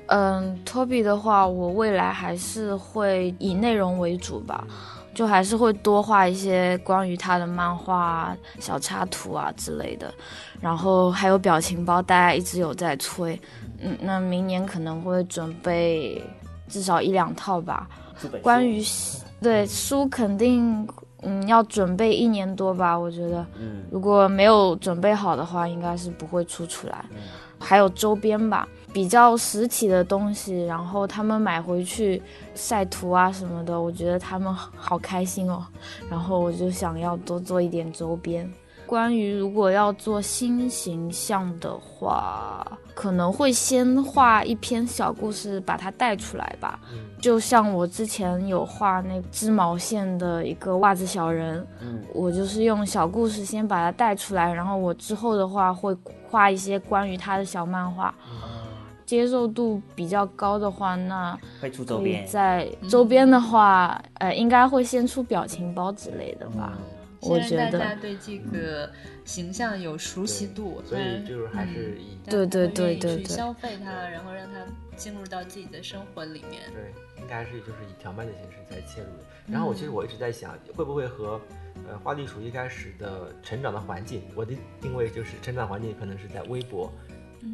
[0.07, 4.67] 嗯，，Toby 的话，我未来还是会以内容为主吧。
[5.15, 10.13] 就还是会多画一些关于他的漫画、小插图啊之类的，
[10.61, 13.39] 然后还有表情包，大家一直有在催。
[13.81, 16.25] 嗯，那明年可能会准备
[16.69, 17.89] 至少一两套吧。
[18.41, 18.83] 关于
[19.41, 20.87] 对书肯定
[21.23, 23.45] 嗯要准备一年多吧，我觉得。
[23.59, 23.83] 嗯。
[23.91, 27.05] 如果没有准备好的话，应该是不会出出来。
[27.59, 28.67] 还有周边吧。
[28.93, 32.23] 比较实体的东西，然后他们买回去
[32.55, 35.65] 晒图啊什么的，我觉得他们好开心哦。
[36.11, 38.51] 然后我就想要多做一点周边。
[38.85, 46.79] 关于如果要做新形象的话，可能会先画一篇小故事把它带出来吧。
[46.93, 55.97] 嗯就像我之前有画那织毛线的一个袜子小人，嗯我就是用小故事先把它带出来，然后我之后的话会
[56.29, 58.15] 画一些关于他的小漫画。
[59.13, 66.79] 接受度比较高的话，那会出周边，在周边的话，呃，应该会先出表情包之类的吧。
[67.21, 68.91] 我觉先让大家，对这个
[69.27, 74.61] 形象有熟悉度，所以嗯就是还是以对对对对对消费它，然后让它
[74.97, 76.63] 进入到自己的生活里面。
[76.73, 79.25] 对，应该是就是以条漫的形式在切入的。
[79.47, 81.39] 然后我其实我一直在想，会不会和
[81.87, 86.91] 呃花栗鼠一开始的成长的环境，我的定位就是成长环境可能是在微博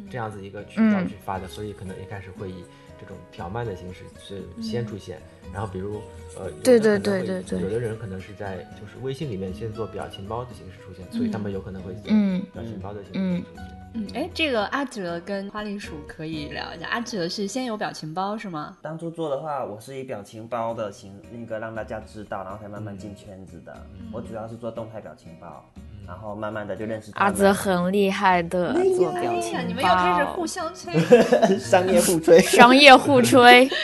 [0.09, 2.63] 这样子一个渠道嗯去发的，所以可能一开始会以
[2.99, 5.19] 这种条漫的形式是先出现。
[5.51, 5.99] 然后比如
[6.37, 13.65] 呃，对对对对对有的人可能是在就是微信里面先做表情包的形式出现，所以他们有可能会做嗯表情包的形嗯式出现。
[13.95, 16.87] 嗯，哎，这个阿哲跟花栗鼠可以聊一下。
[16.89, 18.77] 阿哲是先有表情包是吗？
[18.83, 23.75] 当初做的话，我是以表情包的形那个让大家知道，然后才慢慢进圈子的。
[24.13, 25.67] 我主要是做动态表情包，
[26.09, 30.91] 然后慢慢的就认识阿泽很厉害的做表哎情包，你们又开始互相吹。
[31.59, 32.41] 商业互吹。
[32.49, 33.69] 商业互吹。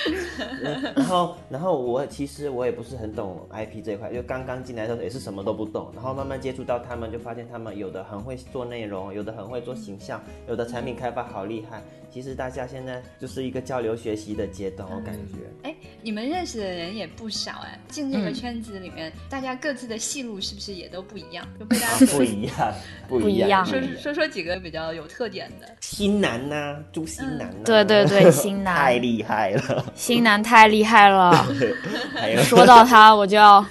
[0.96, 11.80] 然后，然后我其实我也不是很懂 IP 这一块，就刚刚进来的时候也是什么都不懂，然后慢慢接触到他们，就发现他们有的很会做内容，有的很会做形象，有的产品开发好厉害。
[12.12, 15.34] 其实大家现在就是一个交流学习的阶段，我感觉。
[15.64, 21.46] 哎，你们认识的人也不少哎，进这个圈子里面，大家各自的戏路是不是也都不一样？
[21.60, 22.74] 就被大啊家， 不一样，
[23.08, 23.66] 不不一样样。
[23.66, 25.68] 说说说几个比较有特点的。
[25.82, 29.86] 新南呐、朱新南呐、对对对新南太厉害了。
[29.96, 31.46] 新南太厉害了，
[32.44, 33.64] 说到他 我就要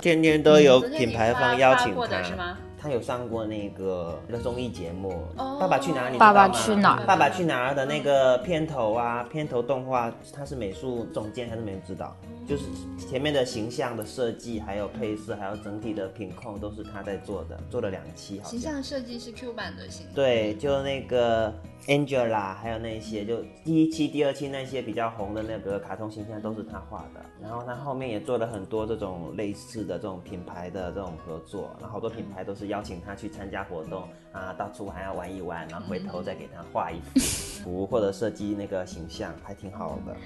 [0.00, 2.58] 天天都有品牌方邀请他是他吗。
[2.80, 12.16] 他有上过那个那个综艺节目哦《爸爸去哪儿》，你爸爸去哪儿爸爸去哪儿的那个片头啊，片头动画，他是美术总监还是没人知道？
[12.48, 12.64] 就是
[12.96, 18.58] 前面的形象的设计，还有配色，还有整体的品控都是他在做的，做了两期好形。
[18.58, 20.14] 象设计是 Q 版的形象。
[20.14, 21.52] 对，就那个
[21.86, 27.20] Angela，还有那些，就第一期、第二期那些比较红的那个卡通形象都是他画的。
[27.42, 40.16] 然后他后面也做了很多这种类似的这种品牌的这种合作，然后好多品牌都是邀请他去参加活动啊，到处还要玩一玩，然后回头再给他画一幅图 或者设计那个形象，还挺好的。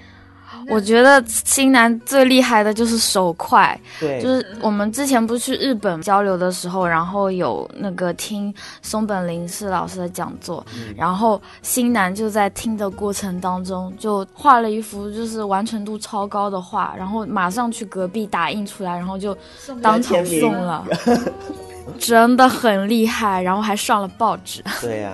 [0.69, 19.37] 我觉得新南最厉害的就是手快，对，就是我们之前不是去日本交流的时候，然后有那个听松本零士老师的讲座，然后新南就在听的过程当中就画了一幅就是完成度超高的画，然后马上去隔壁打印出来，然后就
[19.81, 20.85] 当场送了，
[21.99, 24.63] 真的很厉害，然后还上了报纸。
[24.81, 25.11] 对呀、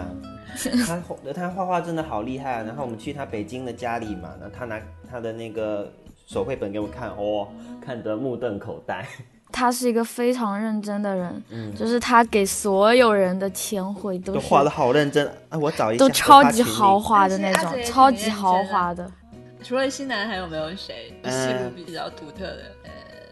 [0.85, 2.63] 他他画画真的好厉害啊！
[2.63, 4.79] 然后我们去他北京的家里嘛，然后他拿
[5.09, 5.91] 他的那个
[6.25, 7.47] 手绘本给我们看，哦，
[7.83, 9.05] 看得目瞪口呆。
[9.51, 15.57] 他是一个非常认真的人，嗯就是他给所有人的签绘都是都画的好认真啊！
[15.57, 19.11] 我找一下，都超级豪华的那种，超级豪华的。
[19.63, 22.61] 除了新南，还有没有谁呃戏路比较独特的？
[22.78, 22.78] 呃，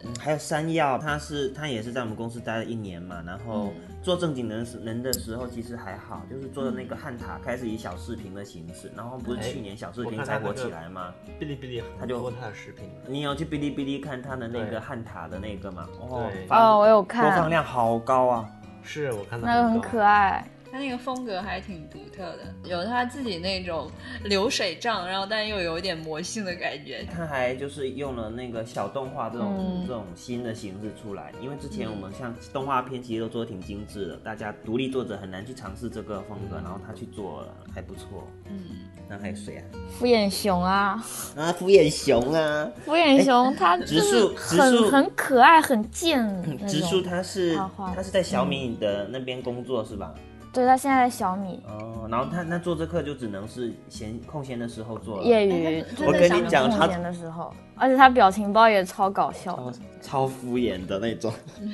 [0.03, 11.13] 嗯还有山药，他是他也是在我们公司待了一年嘛，然后做正经人时人的时候其实还好，就是做的那个汉塔开始以小视频的形式，然后不是去年小视频才火起来吗？
[11.39, 15.87] 哔哩哔哩他就很多他的视频，你有去哔哩哔哩看他的那个汉塔的那个吗？
[15.99, 18.49] 哦哦，我有看播放，量好高啊！
[18.83, 20.45] 是我看到那个很可爱。
[20.71, 23.89] 他那个风格还挺独特的，有他自己那种
[24.23, 27.05] 流水账，然后但又有一点魔性的感觉。
[27.11, 38.27] 他还就是用了那个小动画这种、嗯这种新的形式出来，因为之前我们像动画片其实都做的挺精致的，大家独立作者很难去尝试这个风格，然后他去做了，还不错。
[38.49, 38.59] 嗯，
[39.07, 39.63] 那还有谁啊？
[39.97, 41.01] 敷衍熊啊，
[41.37, 46.19] 啊，敷衍熊啊，敷衍熊它就是植树植很树很可爱、很贱
[46.59, 47.01] 那植树。
[47.01, 47.55] 他是
[47.95, 50.13] 他是在小米的那边工作是吧？
[50.57, 61.31] 对，他现在在小米哦，然后他那做这课就只能是闲空闲的时候做了，业余，我跟你讲他空闲的时候，而且他表情包也超搞笑超的，超敷衍的那种，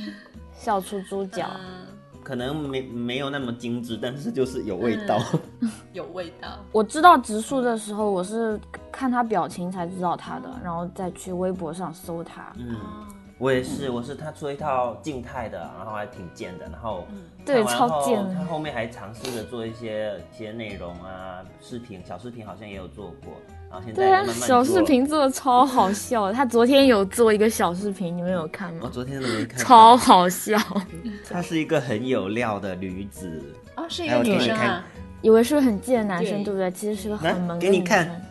[0.54, 1.48] 笑出猪脚。
[1.58, 1.88] 嗯，
[2.22, 5.18] 可能没没有那么精致，但是就是有味道。
[5.94, 6.50] 有味道。
[6.74, 8.60] 我知道植树的时候，我是
[8.92, 12.52] 看他表情才知道他的，然后再去微博上搜他。
[12.58, 12.76] 嗯，
[13.40, 17.06] 我也是，我是他出一套静态的，然后还挺贱的，然后
[17.46, 23.34] 对超贱他后面还尝试着做一些一些内容啊，视频小视频好像也有做过，
[23.70, 26.32] 然后现在对啊慢，慢小视频做的超好笑。
[26.32, 28.82] 他昨天有做一个小视频，你们有看吗？
[28.84, 30.58] 我昨天都没看，超好笑。
[31.30, 33.42] 他是一个很有料的女子，
[33.76, 34.86] 哦，是一哎个女生啊，
[35.22, 36.72] 以为是个很贱的男生，对对不对？
[36.72, 38.22] 其实是个很萌的给你看女生。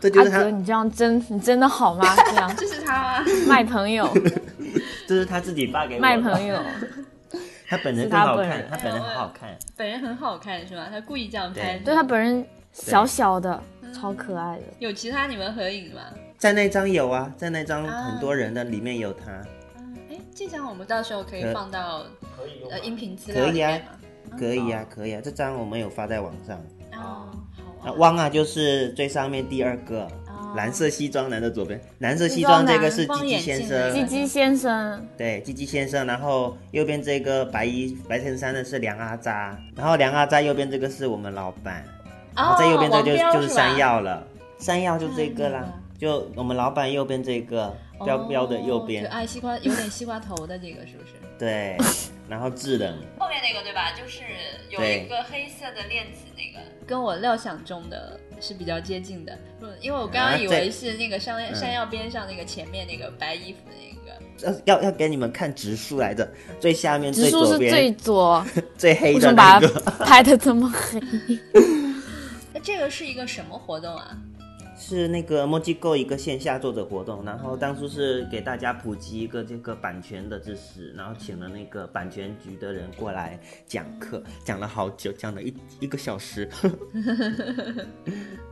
[0.00, 2.04] 这就是他阿泽，，你这样真你真的好吗？
[2.30, 3.24] 这样这是他吗？
[3.48, 4.08] 卖朋友，
[5.08, 6.02] 这是他自己发给我的。
[6.02, 6.60] 卖朋友，
[7.68, 9.58] 他本人很好看他本人，他本人好好看。
[9.76, 10.86] 本人很好看是吗？
[10.90, 11.78] 他故意这样拍。
[11.78, 13.62] 对他本人小小的，
[13.94, 14.62] 超可爱的。
[14.78, 16.00] 有其他你们合影吗？
[16.38, 19.32] 在那张有啊，在那张啊很多人的里面有他。
[19.78, 22.02] 嗯，哎，这张我们到时候可以放到
[22.36, 23.80] 可以呃音频资料可以啊？
[24.38, 26.60] 可以啊，可以啊，这张我们有发在网上。
[26.92, 27.28] 哦，
[27.80, 27.94] 好啊，啊。
[27.98, 30.54] 汪啊，就是最上面第二个，哦。
[30.56, 41.84] 蓝色西装男的左边，蓝色西装这个是光鸡鸡先生，鸡鸡先生，对，鸡鸡先生，然后右边这个白衣白衬衫的是梁阿扎，然后梁阿扎右边这个是我们老板，
[42.34, 44.26] 然后在右边这就、就是山药了，
[44.58, 47.74] 山药就这个啦嗯，就我们老板右边这个
[48.04, 49.04] 标标的右边。
[49.04, 51.12] 哦就，爱西瓜，有点西瓜头的这个是不是？
[51.38, 51.76] 对，
[52.28, 53.92] 然后智能，后面那个对吧？
[53.92, 54.22] 就是
[54.68, 59.38] 有一个黑色的链子那个，跟我料想中的是比较接近的。
[59.60, 63.94] 嗯，因为我刚刚以为是那个山山药边上那个前面那个白衣服的那
[64.50, 64.62] 个。
[64.64, 66.28] 要要给你们看植树来着，
[66.60, 68.46] 最下面植最左树是最左，
[68.76, 70.04] 最黑的为什么把它。
[70.04, 71.00] 拍的这么黑？
[72.52, 74.16] 那这个是一个什么活动啊？
[74.76, 86.48] 是那个 MojiGo 一个线下作者活动，然后当初是给大家普及一个这个版权的知识，然后请了那个版权局的人过来讲课，讲了好久，讲了一一个小时。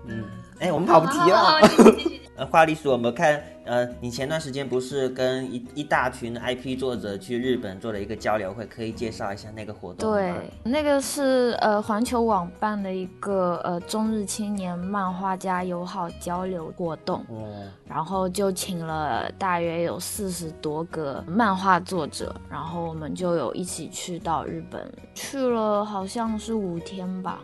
[0.06, 0.24] 嗯，
[0.58, 1.60] 哎，我们跑不题了。
[2.36, 10.16] 呃，花栗鼠，我们看，呃，你前段时间不是跟一一大群 IP 作者去日本做了一个交流会，可以介绍一下那个活动吗？
[10.16, 27.40] 对，那个是呃环球网办的一个呃中日青年漫画家友好交流活动，嗯，然后就请了大约有四十多个漫画作者，然后我们就有一起去到日本，去了好像是五天吧。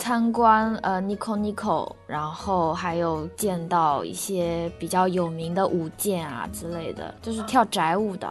[0.00, 8.26] 参观呃 Nico Nico，然后还有见到一些比较有名的舞剑啊之类的，就是跳宅舞的。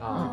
[0.00, 0.30] 啊，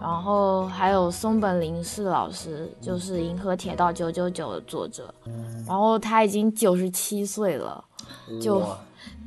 [0.00, 5.14] 然后还有松本零士老师，就是《银河铁道九九九》的作者，
[5.68, 7.84] 然后他已经九十七岁了，
[8.42, 8.60] 就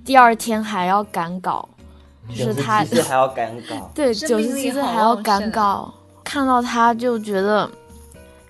[0.03, 1.70] 第二天还要赶稿，
[2.28, 7.72] 就是他97岁还要赶稿，对九十七岁还要赶稿， 看到他就觉得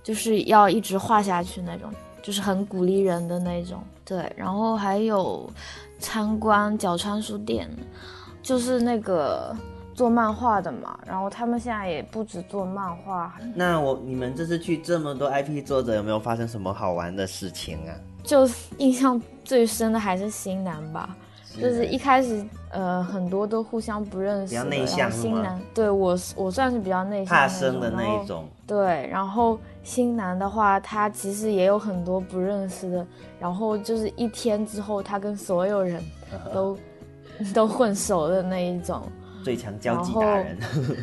[0.02, 1.88] 就是要一直画下去那种，
[2.28, 3.82] 就是很鼓励人的那种。
[4.04, 5.50] 对，然后还有
[5.98, 7.70] 参观角川书店，
[8.44, 9.56] 就是那个
[9.94, 17.96] 做漫画的嘛，然后他们现在也不止做漫画，那我你们这次去这么多 IP 作者，有没有发生什么好玩的事情啊？
[18.24, 18.46] 就
[18.78, 21.16] 印象最深的还是新南吧，
[21.56, 29.58] 就是一开始呃很多都互相不认识，比较内向新南对我我算是比较内向怕的生的那一种，对，然后
[29.88, 33.08] 新男的话，他其实也有很多不认识的，
[33.40, 36.04] 然后就是一天之后，他跟所有人
[36.54, 36.78] 都
[37.56, 39.02] 都混熟的那一种。
[39.46, 40.58] 最强交际达人。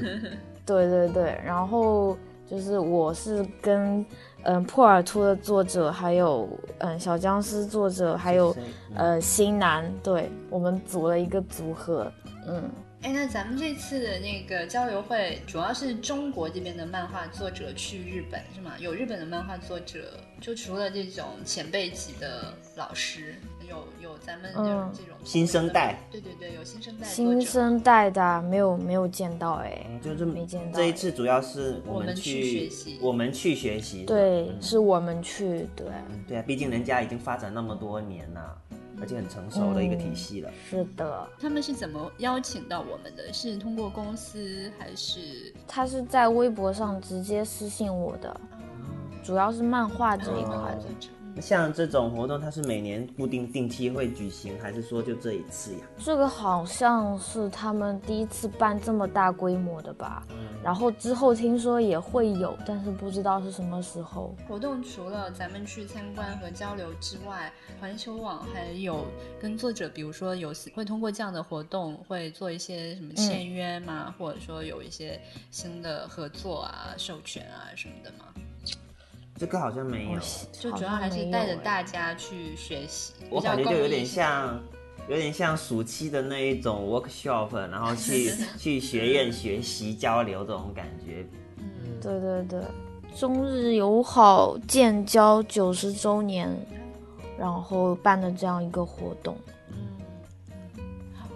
[0.67, 2.15] 对对对，然后
[2.47, 4.05] 就是我是跟
[4.43, 6.47] 嗯破尔图的作者，还有
[6.81, 8.63] 嗯小僵尸作者，还有谁
[8.97, 12.13] 呃新男，对我们组了一个组合，
[12.47, 12.63] 嗯。
[13.05, 18.73] 哎，那咱们这次的那个交流会，主要是中国这边的漫画作者去日本是吗？
[18.79, 23.35] 有日本的漫画作者，就除了这种前辈级的老师，
[23.69, 27.43] 有有咱们就是嗯这种新生代，对对对，有新生代新。
[27.43, 34.05] 生代的啊没有没有见到哎、嗯就是没见到这一次主要是我们我们去去学习我们去学习。
[34.05, 35.87] 对，嗯是我们去，对，
[36.27, 38.59] 对啊，毕竟人家已经发展那么多年了，
[39.01, 40.51] 而且很成熟的一个体系了。
[40.69, 43.33] 是的，他们是怎么邀请到我们的？
[43.33, 45.53] 是通过公司还是？
[45.67, 48.41] 他是在微博上直接私信我的，
[49.23, 51.09] 主要是漫画这一块哦的。
[51.41, 55.81] 像这种活动，它是每年固定定期会举行，还是说就这一次呀？
[55.99, 64.35] 这个好像是他们第一次办这么大规模的吧，嗯然后之后听说也会有，但是不知道是什么时候。
[64.49, 69.05] 活动除了咱们去参观和交流之外，环球网还有
[69.39, 74.15] 跟作者，比如说有会通过这样的活动，会做一些什么签约吗？
[74.19, 75.21] 或者说有一些
[75.51, 78.25] 新的合作啊、授权啊什么的吗？
[79.37, 80.21] 这个好像没有，
[80.53, 84.63] 就主要还是带着大家去学习，我感觉就有点像，
[85.09, 91.27] 有点像暑期的那一种 workshop， 然后去 去学院学习交流这种感觉。
[91.59, 91.65] 嗯。
[92.01, 92.61] 对对对，
[93.17, 96.49] 中日友好建交九十周年，
[97.37, 99.37] 然后办的这样一个活动。
[99.69, 99.77] 嗯。
[101.13, 101.27] 好，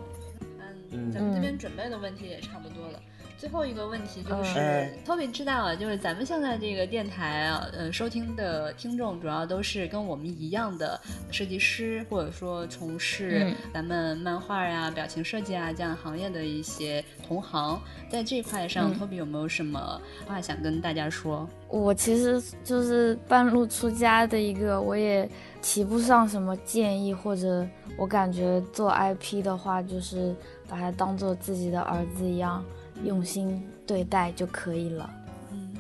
[0.93, 3.01] 嗯，咱们这边准备的问题也差不多了。
[3.39, 13.55] 最后一个问题就是嗯，Toby 知道了，就是咱们现在这个电台啊，呃，收听的听众主要都是跟我们一样的设计师，或者说从事嗯。
[13.73, 17.81] 咱们漫画呀、表情设计啊这样行业的一些同行，
[18.11, 18.95] 在这一块上、嗯。
[18.99, 21.49] T o b y 有没有什么话想跟大家说？
[21.69, 25.29] 我其实就是半路出家的一个，我也
[25.63, 27.65] 提不上什么建议，或者
[27.97, 30.35] 我感觉做 IP 的话，就是
[30.69, 32.65] 把它当做自己的儿子一样，
[33.05, 35.11] 用心对待就可以了。
[35.53, 35.75] 嗯，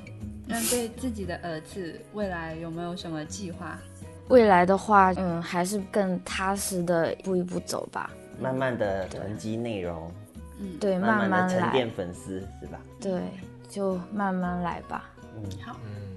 [0.46, 3.78] 那对自己的儿子未来有没有什么计划？
[4.28, 8.10] 未来的话，嗯，还是更踏实的一步一步走吧。
[8.40, 10.12] 慢慢的囤积内容，
[10.60, 12.78] 嗯对，慢慢慢的沉淀，粉丝，是吧？
[13.00, 13.22] 对，
[13.68, 15.10] 就慢慢来吧。
[15.34, 16.07] 嗯好，嗯，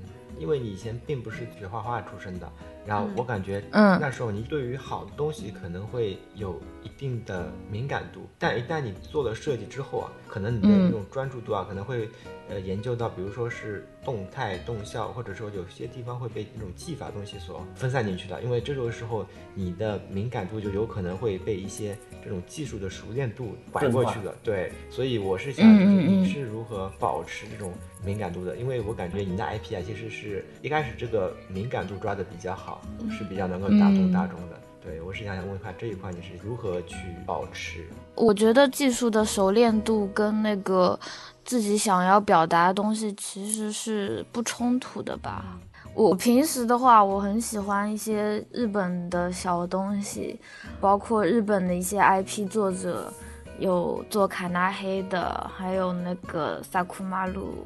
[0.42, 2.52] 因为你以前并不是学画画出身的，
[2.84, 12.10] 然后我感觉，嗯那时候你对于好的东西可能会有一定的敏感度，但一旦你做了设计之后啊，可能你的嗯那种专注度啊，可能会
[12.50, 19.24] 呃研究到，比如说是动态、动效，或者说有些地方会被那种技法东西所分散进去的，因为这个时候
[19.54, 24.36] 你的敏感度就有可能会被一些这种技术的熟练度拐过去了。
[24.42, 27.72] 对，所以我是想，就是你是如何保持这种
[28.04, 28.56] 敏感度的？
[28.58, 34.60] 因为我感觉你的 IP 啊，其实是一开始这个敏感度抓的比较好，是比较能够打动大众的。
[34.84, 37.86] 对我是想想问一下这一块你是如何去保持？
[38.16, 41.00] 我觉得技术的熟练度跟那个
[41.46, 45.60] 自己想要表达的东西其实是不冲突的吧。
[45.94, 50.40] 我平时的话，我很喜欢一些日本的小东西，
[50.80, 53.14] 包括日本的一些 IP 作者，
[53.62, 57.66] 有做卡纳黑的，还有那个萨库马鲁，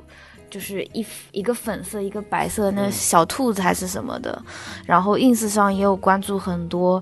[0.49, 4.39] 就是一一个粉色一个白色那小兔子还是什么的。
[4.85, 7.01] 然后 ins 上也有关注很多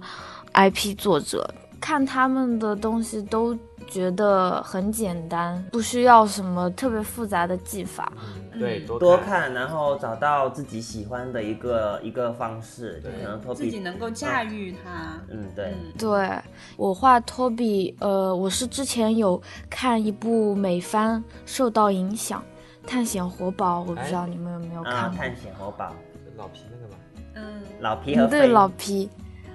[0.53, 8.11] IP 作者，看他们的东西都觉得很简单，不需要什么特别复杂的技法。
[8.53, 15.19] 嗯，对，多多看，然后找到自己喜欢的一个一个方式，就对可能托自己，能够驾驭它。
[15.29, 16.29] 嗯，对，嗯对
[16.77, 22.43] 我画托比，呃，我是之前有看一部美番受到影响，
[22.87, 25.17] 《探险活宝》，我不知道你们有没有啊看，过。
[25.17, 25.93] 探险活宝，
[26.37, 26.99] 老皮那个吧。
[27.35, 27.43] 嗯，
[27.79, 29.09] 老皮和对老皮，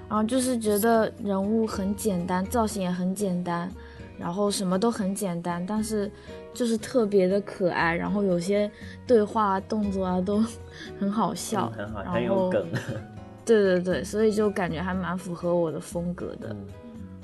[0.09, 3.71] 然后就是觉得人物很简单，造型也很简单，
[4.19, 6.11] 然后什么都很简单，但是
[6.53, 8.69] 就是特别的可爱，然后有些
[9.07, 10.43] 对话、动作啊都
[10.99, 12.67] 很好笑，嗯很好，然后很有梗，
[13.45, 16.49] 对对对，所以就感觉还蛮符合我的风格的。
[16.51, 16.67] 嗯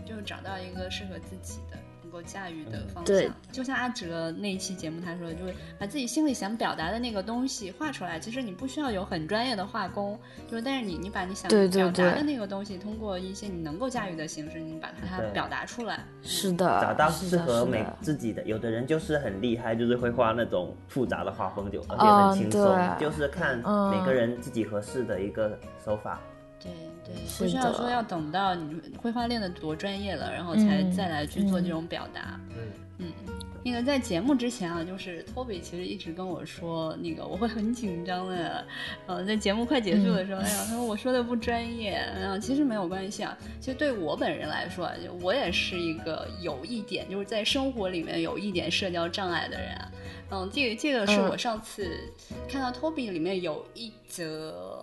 [0.07, 1.74] 就找到一个适合自己的、能
[2.15, 3.03] 够驾驭的方向。
[3.05, 8.17] 对就像阿哲那一期节目他说的，就是把自己心里想表达的那个东西画出来。
[8.19, 10.17] 其实你不需要有很专业的画工，
[10.49, 15.99] 就是但是你你把你想表达的那个东西，通过一些你能够驾驭的形式，你把它表达出来。
[16.23, 26.21] 是的，找到适合每自己的，有的人就是很厉害，就是会画那种复杂的画风，就而且嗯很轻松，对就是看嗯每个人自己合适的一个手法。
[26.65, 32.39] 对对，不需要说要等到你绘画练的多专业了，然后才嗯再来去做这种表达。
[32.49, 32.57] 嗯，
[32.99, 33.13] 嗯，
[33.63, 38.65] 那个在节目之前啊，就是 Toby 其实一直跟我说，那个我会很紧张的，
[39.05, 49.91] 呃，在节目快结束的时候，哎呀，他说我说的不专业，然后其实没有关系啊，其实对我本人来说啊，就我也是一个有一点就是在生活里面有一点社交障碍的人啊，
[50.31, 51.87] 嗯，这个这个是嗯我上次
[52.49, 54.74] 看到 Toby 里面有一则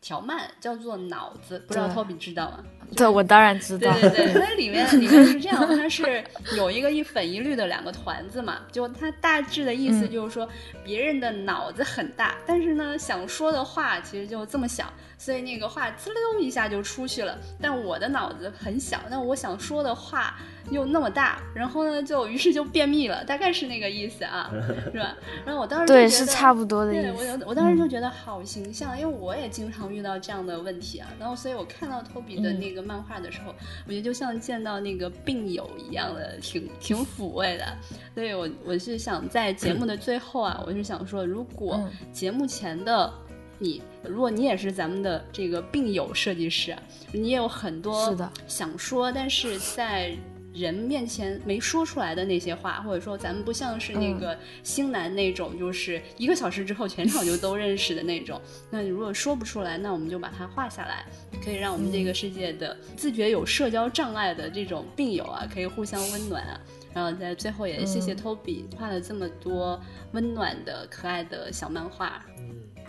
[0.00, 1.94] 条漫叫做脑子，不知道对。
[1.94, 2.64] Toby 知道吗？
[2.96, 6.24] 对我当然知道，对对对，它里面里面是这样，它是
[6.56, 10.10] 有一个一粉一绿的两个团子嘛，就它大致的意思嗯。
[10.10, 10.48] 就是说，
[10.82, 17.38] 别人的脑子很大，但是呢想说的话其实就这么小，所以那个话滋溜一下就出去了。
[17.60, 20.34] 但我的脑子很小，但我想说的话
[20.70, 24.50] 又那么大，然后呢就于是就便秘了，大概是那个意思啊，
[24.90, 25.14] 是吧？
[25.44, 27.26] 然后我当时就对，觉是差不多的意对，我思。
[27.26, 31.06] 有我当时就觉得好形象，因为我也经常遇到这样的问题啊。
[31.18, 33.54] 然后，所以我看到托比的那个漫画的时候，
[33.86, 37.66] 我觉得就像见到那个病友一样的，挺挺抚慰的。
[38.14, 43.12] 所以我我是想在节目的最后啊，我是想说，如果嗯节目前的
[43.60, 46.82] 你，如果你也是咱们的这个病友设计师啊，
[47.12, 48.16] 你也有很多
[48.48, 50.16] 想说，但是在
[50.52, 58.40] 人面前没说出来的那些话，或者说咱们不像是那个星男那种，就是一个小时之后全场就都认识的那种。
[58.70, 61.04] 那你如果说不出来，那我们就把它画下来，
[61.44, 66.60] 可以让我们这个世界的自觉有社交障碍的这种病友啊，可以互相温暖啊。
[66.92, 69.80] 然后在最后也谢谢 Toby 画了这么多
[70.10, 72.24] 温暖的、可爱的小漫画。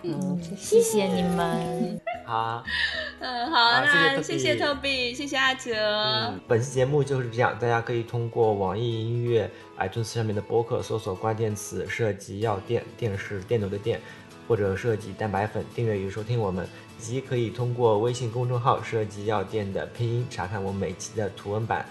[0.04, 2.02] 嗯，谢谢你们。
[2.26, 2.64] 好，
[3.20, 5.74] 嗯，好，好那谢谢 Toby 谢谢 Toby，谢谢阿哲。
[5.76, 13.99] 嗯，本期节目就是这样，大家可以通过网易音乐、iTunes 上面的播客搜索关键词“涉及药店”，电视电流的电，
[14.47, 16.68] 或者涉及蛋白粉，订阅与收听我们，
[16.99, 21.86] 以及可以通过微信公众号“涉及药店”的拼音查看我们每期的图文版。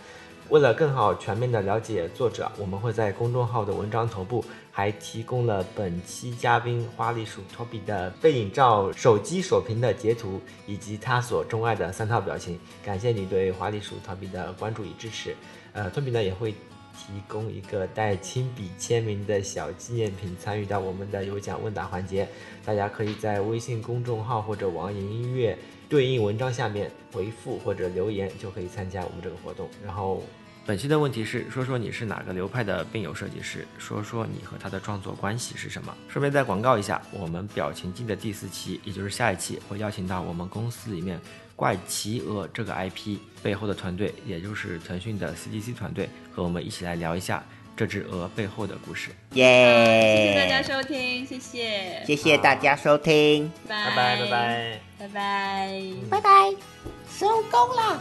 [0.51, 12.59] 为了更好全面的了解作者，我们会在公众号的文章头部还提供了本期嘉宾花栗鼠 Toby 的背影照、手机锁屏的截图，以及他所钟爱的三套表情。
[12.84, 15.36] 感谢你对花栗鼠 Toby 的关注与支持。
[15.72, 22.26] 呃，Toby 呢也会提供一个带亲笔签名的小纪念品，参与到我们的有奖问答环节。
[22.64, 25.57] 大家可以在微信公众号或者网易音乐
[25.88, 29.68] 对应文章下面回复或者留言，就可以参加我们这个活动。
[29.86, 30.20] 然后。
[30.70, 33.66] 本期的问题是：说说你是哪个流派的病友设计师？
[33.76, 35.92] 说说你和他的创作关系是什么？
[36.08, 41.20] 顺便再广告一下，我们表情镜的第四期，也就是下一期，会邀请到我们公司里面
[41.56, 47.44] 怪奇鹅这个 IP 背后的团队，也就是腾讯的 CDC 团队，和我们一起来聊一下
[47.76, 49.10] 这只鹅背后的故事。
[49.32, 50.14] 耶！
[50.14, 54.80] 谢谢大家收听，谢谢，谢谢大家收听，拜拜拜拜拜。
[55.00, 55.82] 拜拜。
[56.08, 56.54] 拜拜，
[57.10, 57.98] 收工啦。